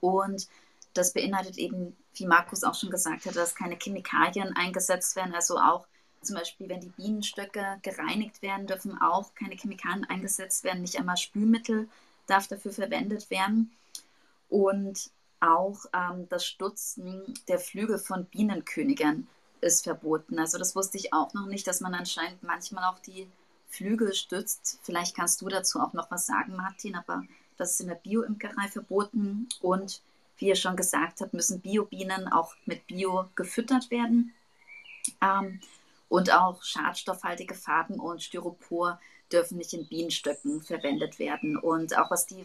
[0.00, 0.48] und
[0.94, 5.34] das beinhaltet eben, wie Markus auch schon gesagt hat, dass keine Chemikalien eingesetzt werden.
[5.34, 5.86] Also auch
[6.22, 10.82] zum Beispiel, wenn die Bienenstöcke gereinigt werden, dürfen auch keine Chemikalien eingesetzt werden.
[10.82, 11.88] Nicht einmal Spülmittel
[12.26, 13.70] darf dafür verwendet werden.
[14.48, 15.10] Und
[15.40, 19.28] auch ähm, das Stutzen der Flügel von Bienenkönigen
[19.60, 20.38] ist verboten.
[20.38, 23.28] Also das wusste ich auch noch nicht, dass man anscheinend manchmal auch die
[23.68, 24.78] Flügel stützt.
[24.82, 27.24] Vielleicht kannst du dazu auch noch was sagen, Martin, aber
[27.56, 29.48] das ist in der Bioimkerei verboten.
[29.60, 30.02] Und
[30.40, 34.34] wie ihr schon gesagt habt, müssen Biobienen auch mit Bio gefüttert werden.
[35.20, 35.60] Ähm,
[36.08, 41.56] und auch schadstoffhaltige Farben und Styropor dürfen nicht in Bienenstöcken verwendet werden.
[41.56, 42.44] Und auch was die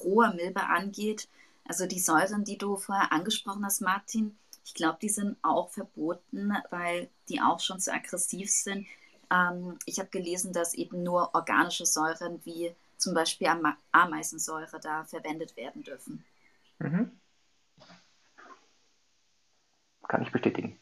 [0.00, 1.28] rohe Milbe angeht,
[1.66, 6.52] also die Säuren, die du vorher angesprochen hast, Martin, ich glaube, die sind auch verboten,
[6.70, 8.86] weil die auch schon zu aggressiv sind.
[9.30, 13.48] Ähm, ich habe gelesen, dass eben nur organische Säuren wie zum Beispiel
[13.92, 16.24] Ameisensäure da verwendet werden dürfen.
[16.78, 17.17] Mhm.
[20.08, 20.80] Kann ich bestätigen.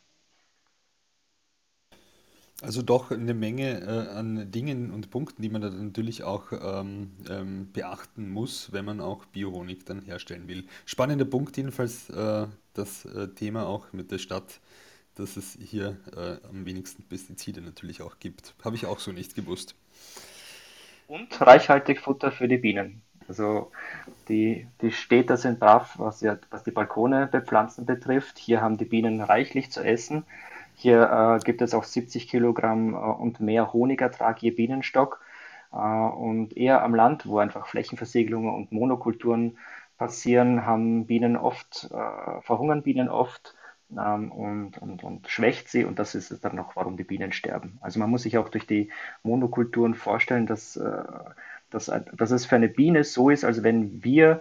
[2.63, 7.11] Also doch eine Menge äh, an Dingen und Punkten, die man da natürlich auch ähm,
[7.29, 10.65] ähm, beachten muss, wenn man auch Biohonig dann herstellen will.
[10.87, 14.61] Spannender Punkt jedenfalls äh, das äh, Thema auch mit der Stadt
[15.17, 18.55] dass es hier äh, am wenigsten Pestizide natürlich auch gibt.
[18.65, 19.75] Habe ich auch so nicht gewusst.
[21.09, 23.06] Und reichhaltig Futter für die Bienen.
[23.29, 23.71] Also
[24.29, 28.39] die, die Städter sind brav, was, ja, was die Balkone bepflanzen betrifft.
[28.39, 30.25] Hier haben die Bienen reichlich zu essen.
[30.75, 35.21] Hier äh, gibt es auch 70 Kilogramm äh, und mehr Honigertrag je Bienenstock.
[35.73, 39.59] Äh, und eher am Land, wo einfach Flächenversiegelungen und Monokulturen
[39.99, 43.55] passieren, haben Bienen oft, äh, verhungern Bienen oft
[43.91, 47.79] ähm, und, und, und schwächt sie und das ist dann noch, warum die Bienen sterben.
[47.81, 48.91] Also man muss sich auch durch die
[49.23, 51.05] Monokulturen vorstellen, dass, äh,
[51.71, 54.41] dass, dass es für eine Biene so ist, als wenn wir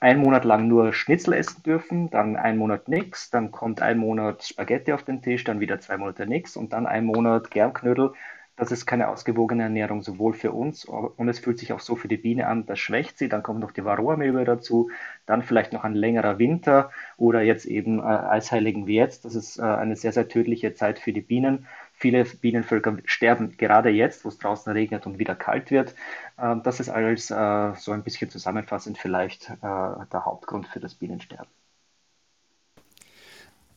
[0.00, 4.44] einen Monat lang nur Schnitzel essen dürfen, dann einen Monat nichts, dann kommt ein Monat
[4.44, 8.12] Spaghetti auf den Tisch, dann wieder zwei Monate nichts und dann ein Monat Germknödel
[8.58, 12.08] das ist keine ausgewogene Ernährung, sowohl für uns und es fühlt sich auch so für
[12.08, 14.90] die Biene an, das schwächt sie, dann kommt noch die Varroa-Milbe dazu,
[15.26, 19.24] dann vielleicht noch ein längerer Winter oder jetzt eben äh, Eisheiligen wie jetzt.
[19.24, 21.66] Das ist äh, eine sehr, sehr tödliche Zeit für die Bienen.
[22.00, 25.96] Viele Bienenvölker sterben gerade jetzt, wo es draußen regnet und wieder kalt wird.
[26.36, 30.94] Äh, das ist alles äh, so ein bisschen zusammenfassend vielleicht äh, der Hauptgrund für das
[30.94, 31.48] Bienensterben.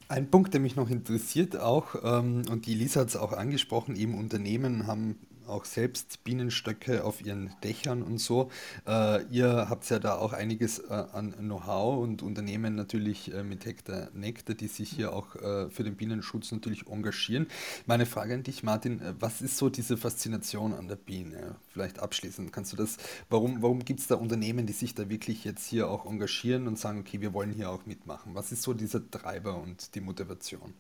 [0.07, 3.95] Ein Punkt, der mich noch interessiert auch, ähm, und die Lisa hat es auch angesprochen,
[3.95, 5.17] eben Unternehmen haben
[5.51, 8.49] auch selbst Bienenstöcke auf ihren Dächern und so.
[8.87, 13.65] Äh, ihr habt ja da auch einiges äh, an Know-how und Unternehmen natürlich äh, mit
[13.65, 17.47] Hektar Nektar, die sich hier auch äh, für den Bienenschutz natürlich engagieren.
[17.85, 21.55] Meine Frage an dich, Martin, äh, was ist so diese Faszination an der Biene?
[21.69, 22.97] Vielleicht abschließend, kannst du das,
[23.29, 26.79] warum, warum gibt es da Unternehmen, die sich da wirklich jetzt hier auch engagieren und
[26.79, 28.35] sagen, okay, wir wollen hier auch mitmachen?
[28.35, 30.73] Was ist so dieser Treiber und die Motivation?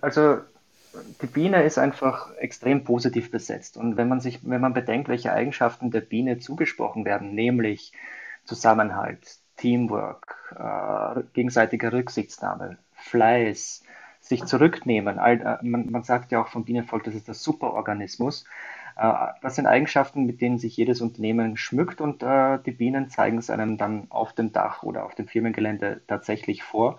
[0.00, 0.42] Also
[1.22, 3.76] die Biene ist einfach extrem positiv besetzt.
[3.76, 7.92] Und wenn man sich, wenn man bedenkt, welche Eigenschaften der Biene zugesprochen werden, nämlich
[8.44, 13.84] Zusammenhalt, Teamwork, äh, gegenseitige Rücksichtnahme, Fleiß,
[14.20, 15.18] sich zurücknehmen.
[15.18, 18.44] All, äh, man, man, sagt ja auch vom Bienenvolk, das ist der Superorganismus.
[18.96, 19.12] Äh,
[19.42, 23.50] das sind Eigenschaften, mit denen sich jedes Unternehmen schmückt und äh, die Bienen zeigen es
[23.50, 26.98] einem dann auf dem Dach oder auf dem Firmengelände tatsächlich vor.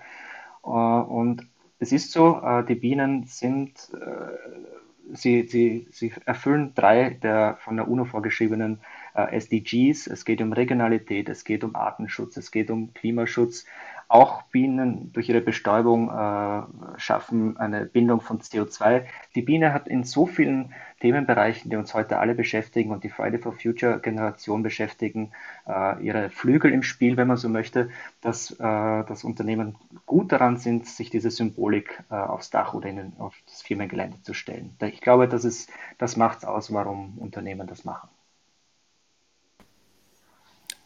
[0.63, 1.47] Äh, und
[1.81, 7.75] es ist so, äh, die Bienen sind, äh, sie, sie, sie erfüllen drei der von
[7.75, 8.79] der UNO vorgeschriebenen
[9.15, 10.05] äh, SDGs.
[10.05, 13.65] Es geht um Regionalität, es geht um Artenschutz, es geht um Klimaschutz.
[14.11, 16.63] Auch Bienen durch ihre Bestäubung äh,
[16.99, 19.05] schaffen eine Bindung von CO2.
[19.35, 23.39] Die Biene hat in so vielen Themenbereichen, die uns heute alle beschäftigen und die Friday
[23.39, 25.31] for Future Generation beschäftigen,
[25.65, 27.89] äh, ihre Flügel im Spiel, wenn man so möchte,
[28.19, 33.13] dass äh, das Unternehmen gut daran sind, sich diese Symbolik äh, aufs Dach oder in,
[33.17, 34.75] auf das Firmengelände zu stellen.
[34.81, 38.09] Ich glaube, das, das macht es aus, warum Unternehmen das machen.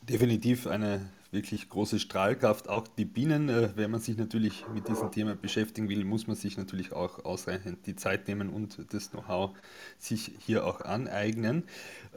[0.03, 2.67] Definitiv eine wirklich große Strahlkraft.
[2.69, 6.35] Auch die Bienen, äh, wenn man sich natürlich mit diesem Thema beschäftigen will, muss man
[6.35, 9.51] sich natürlich auch ausreichend die Zeit nehmen und das Know-how
[9.99, 11.63] sich hier auch aneignen.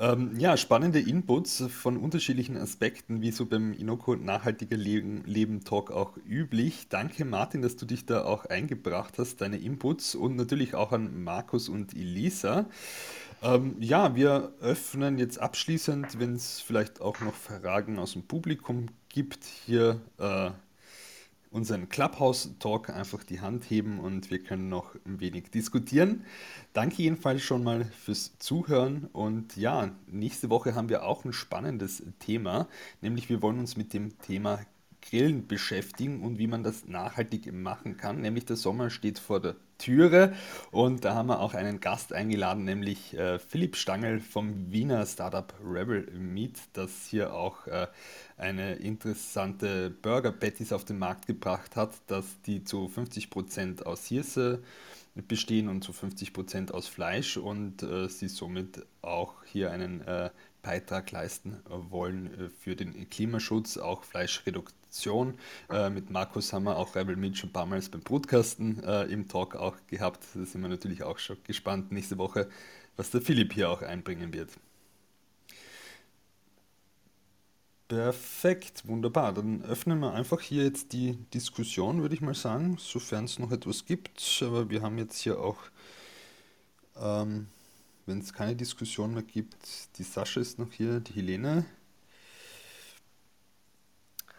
[0.00, 5.90] Ähm, ja, spannende Inputs von unterschiedlichen Aspekten, wie so beim Inoko Nachhaltiger Leben, Leben Talk
[5.90, 6.88] auch üblich.
[6.88, 11.22] Danke Martin, dass du dich da auch eingebracht hast, deine Inputs und natürlich auch an
[11.22, 12.66] Markus und Elisa.
[13.42, 18.86] Ähm, ja, wir öffnen jetzt abschließend, wenn es vielleicht auch noch Fragen aus dem Publikum
[19.08, 20.50] gibt, hier äh,
[21.50, 26.24] unseren Clubhouse-Talk einfach die Hand heben und wir können noch ein wenig diskutieren.
[26.72, 32.02] Danke jedenfalls schon mal fürs Zuhören und ja, nächste Woche haben wir auch ein spannendes
[32.18, 32.68] Thema,
[33.00, 34.60] nämlich wir wollen uns mit dem Thema
[35.00, 38.20] Grillen beschäftigen und wie man das nachhaltig machen kann.
[38.20, 40.34] Nämlich der Sommer steht vor der Türe
[40.70, 45.52] und da haben wir auch einen Gast eingeladen, nämlich äh, Philipp Stangl vom Wiener Startup
[45.64, 47.86] Rebel Meat, das hier auch äh,
[48.36, 54.62] eine interessante Burger Patties auf den Markt gebracht hat, dass die zu 50% aus Hirse
[55.26, 60.30] bestehen und zu 50% aus Fleisch und äh, sie somit auch hier einen äh,
[60.62, 64.77] Beitrag leisten wollen äh, für den Klimaschutz, auch Fleischreduktion.
[65.70, 69.04] Äh, mit Markus haben wir auch Rebel Meat schon ein paar Mal beim Brutkasten äh,
[69.04, 70.24] im Talk auch gehabt.
[70.34, 72.48] Da sind wir natürlich auch schon gespannt nächste Woche,
[72.96, 74.50] was der Philipp hier auch einbringen wird.
[77.88, 79.32] Perfekt, wunderbar.
[79.32, 83.50] Dann öffnen wir einfach hier jetzt die Diskussion, würde ich mal sagen, sofern es noch
[83.50, 84.42] etwas gibt.
[84.42, 85.58] Aber wir haben jetzt hier auch
[87.00, 87.46] ähm,
[88.06, 89.56] wenn es keine Diskussion mehr gibt,
[89.98, 91.64] die Sascha ist noch hier, die Helene.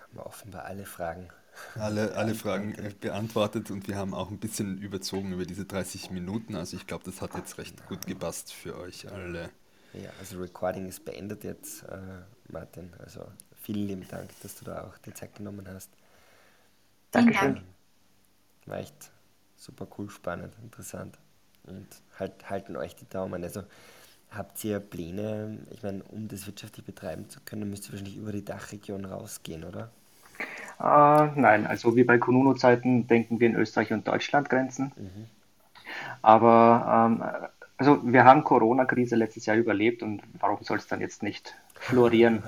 [0.10, 1.30] Haben offenbar alle Fragen.
[1.76, 6.10] Alle, alle Fragen äh, beantwortet und wir haben auch ein bisschen überzogen über diese 30
[6.12, 6.56] Minuten.
[6.56, 9.50] Also ich glaube, das hat jetzt recht gut gepasst für euch alle.
[9.94, 11.98] Ja, also Recording ist beendet jetzt, äh,
[12.52, 12.94] Martin.
[13.00, 13.26] Also
[13.62, 15.90] vielen lieben Dank, dass du da auch die Zeit genommen hast.
[17.12, 17.62] Dankeschön.
[18.66, 19.12] War echt
[19.58, 21.18] super cool, spannend, interessant.
[21.64, 21.88] Und
[22.18, 23.44] halt, halten euch die Daumen.
[23.44, 23.64] Also
[24.30, 28.32] habt ihr Pläne, ich meine, um das wirtschaftlich betreiben zu können, müsst ihr wahrscheinlich über
[28.32, 29.92] die Dachregion rausgehen, oder?
[30.80, 34.92] Äh, nein, also wie bei Konuno-Zeiten denken wir in Österreich und Deutschland Grenzen.
[34.96, 35.26] Mhm.
[36.22, 41.24] Aber ähm, also wir haben Corona-Krise letztes Jahr überlebt und warum soll es dann jetzt
[41.24, 42.44] nicht florieren?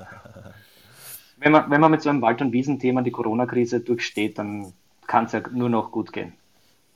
[1.38, 4.72] wenn, man, wenn man mit so einem Wald- und Wiesenthema die Corona-Krise durchsteht, dann
[5.06, 6.34] kann es ja nur noch gut gehen.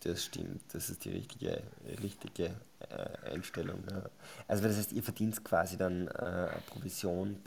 [0.00, 1.62] Das stimmt, das ist die richtige,
[2.02, 2.50] richtige
[2.90, 3.82] äh, Einstellung.
[3.90, 4.02] Ja.
[4.46, 7.36] Also das heißt, ihr verdient quasi dann äh, Provision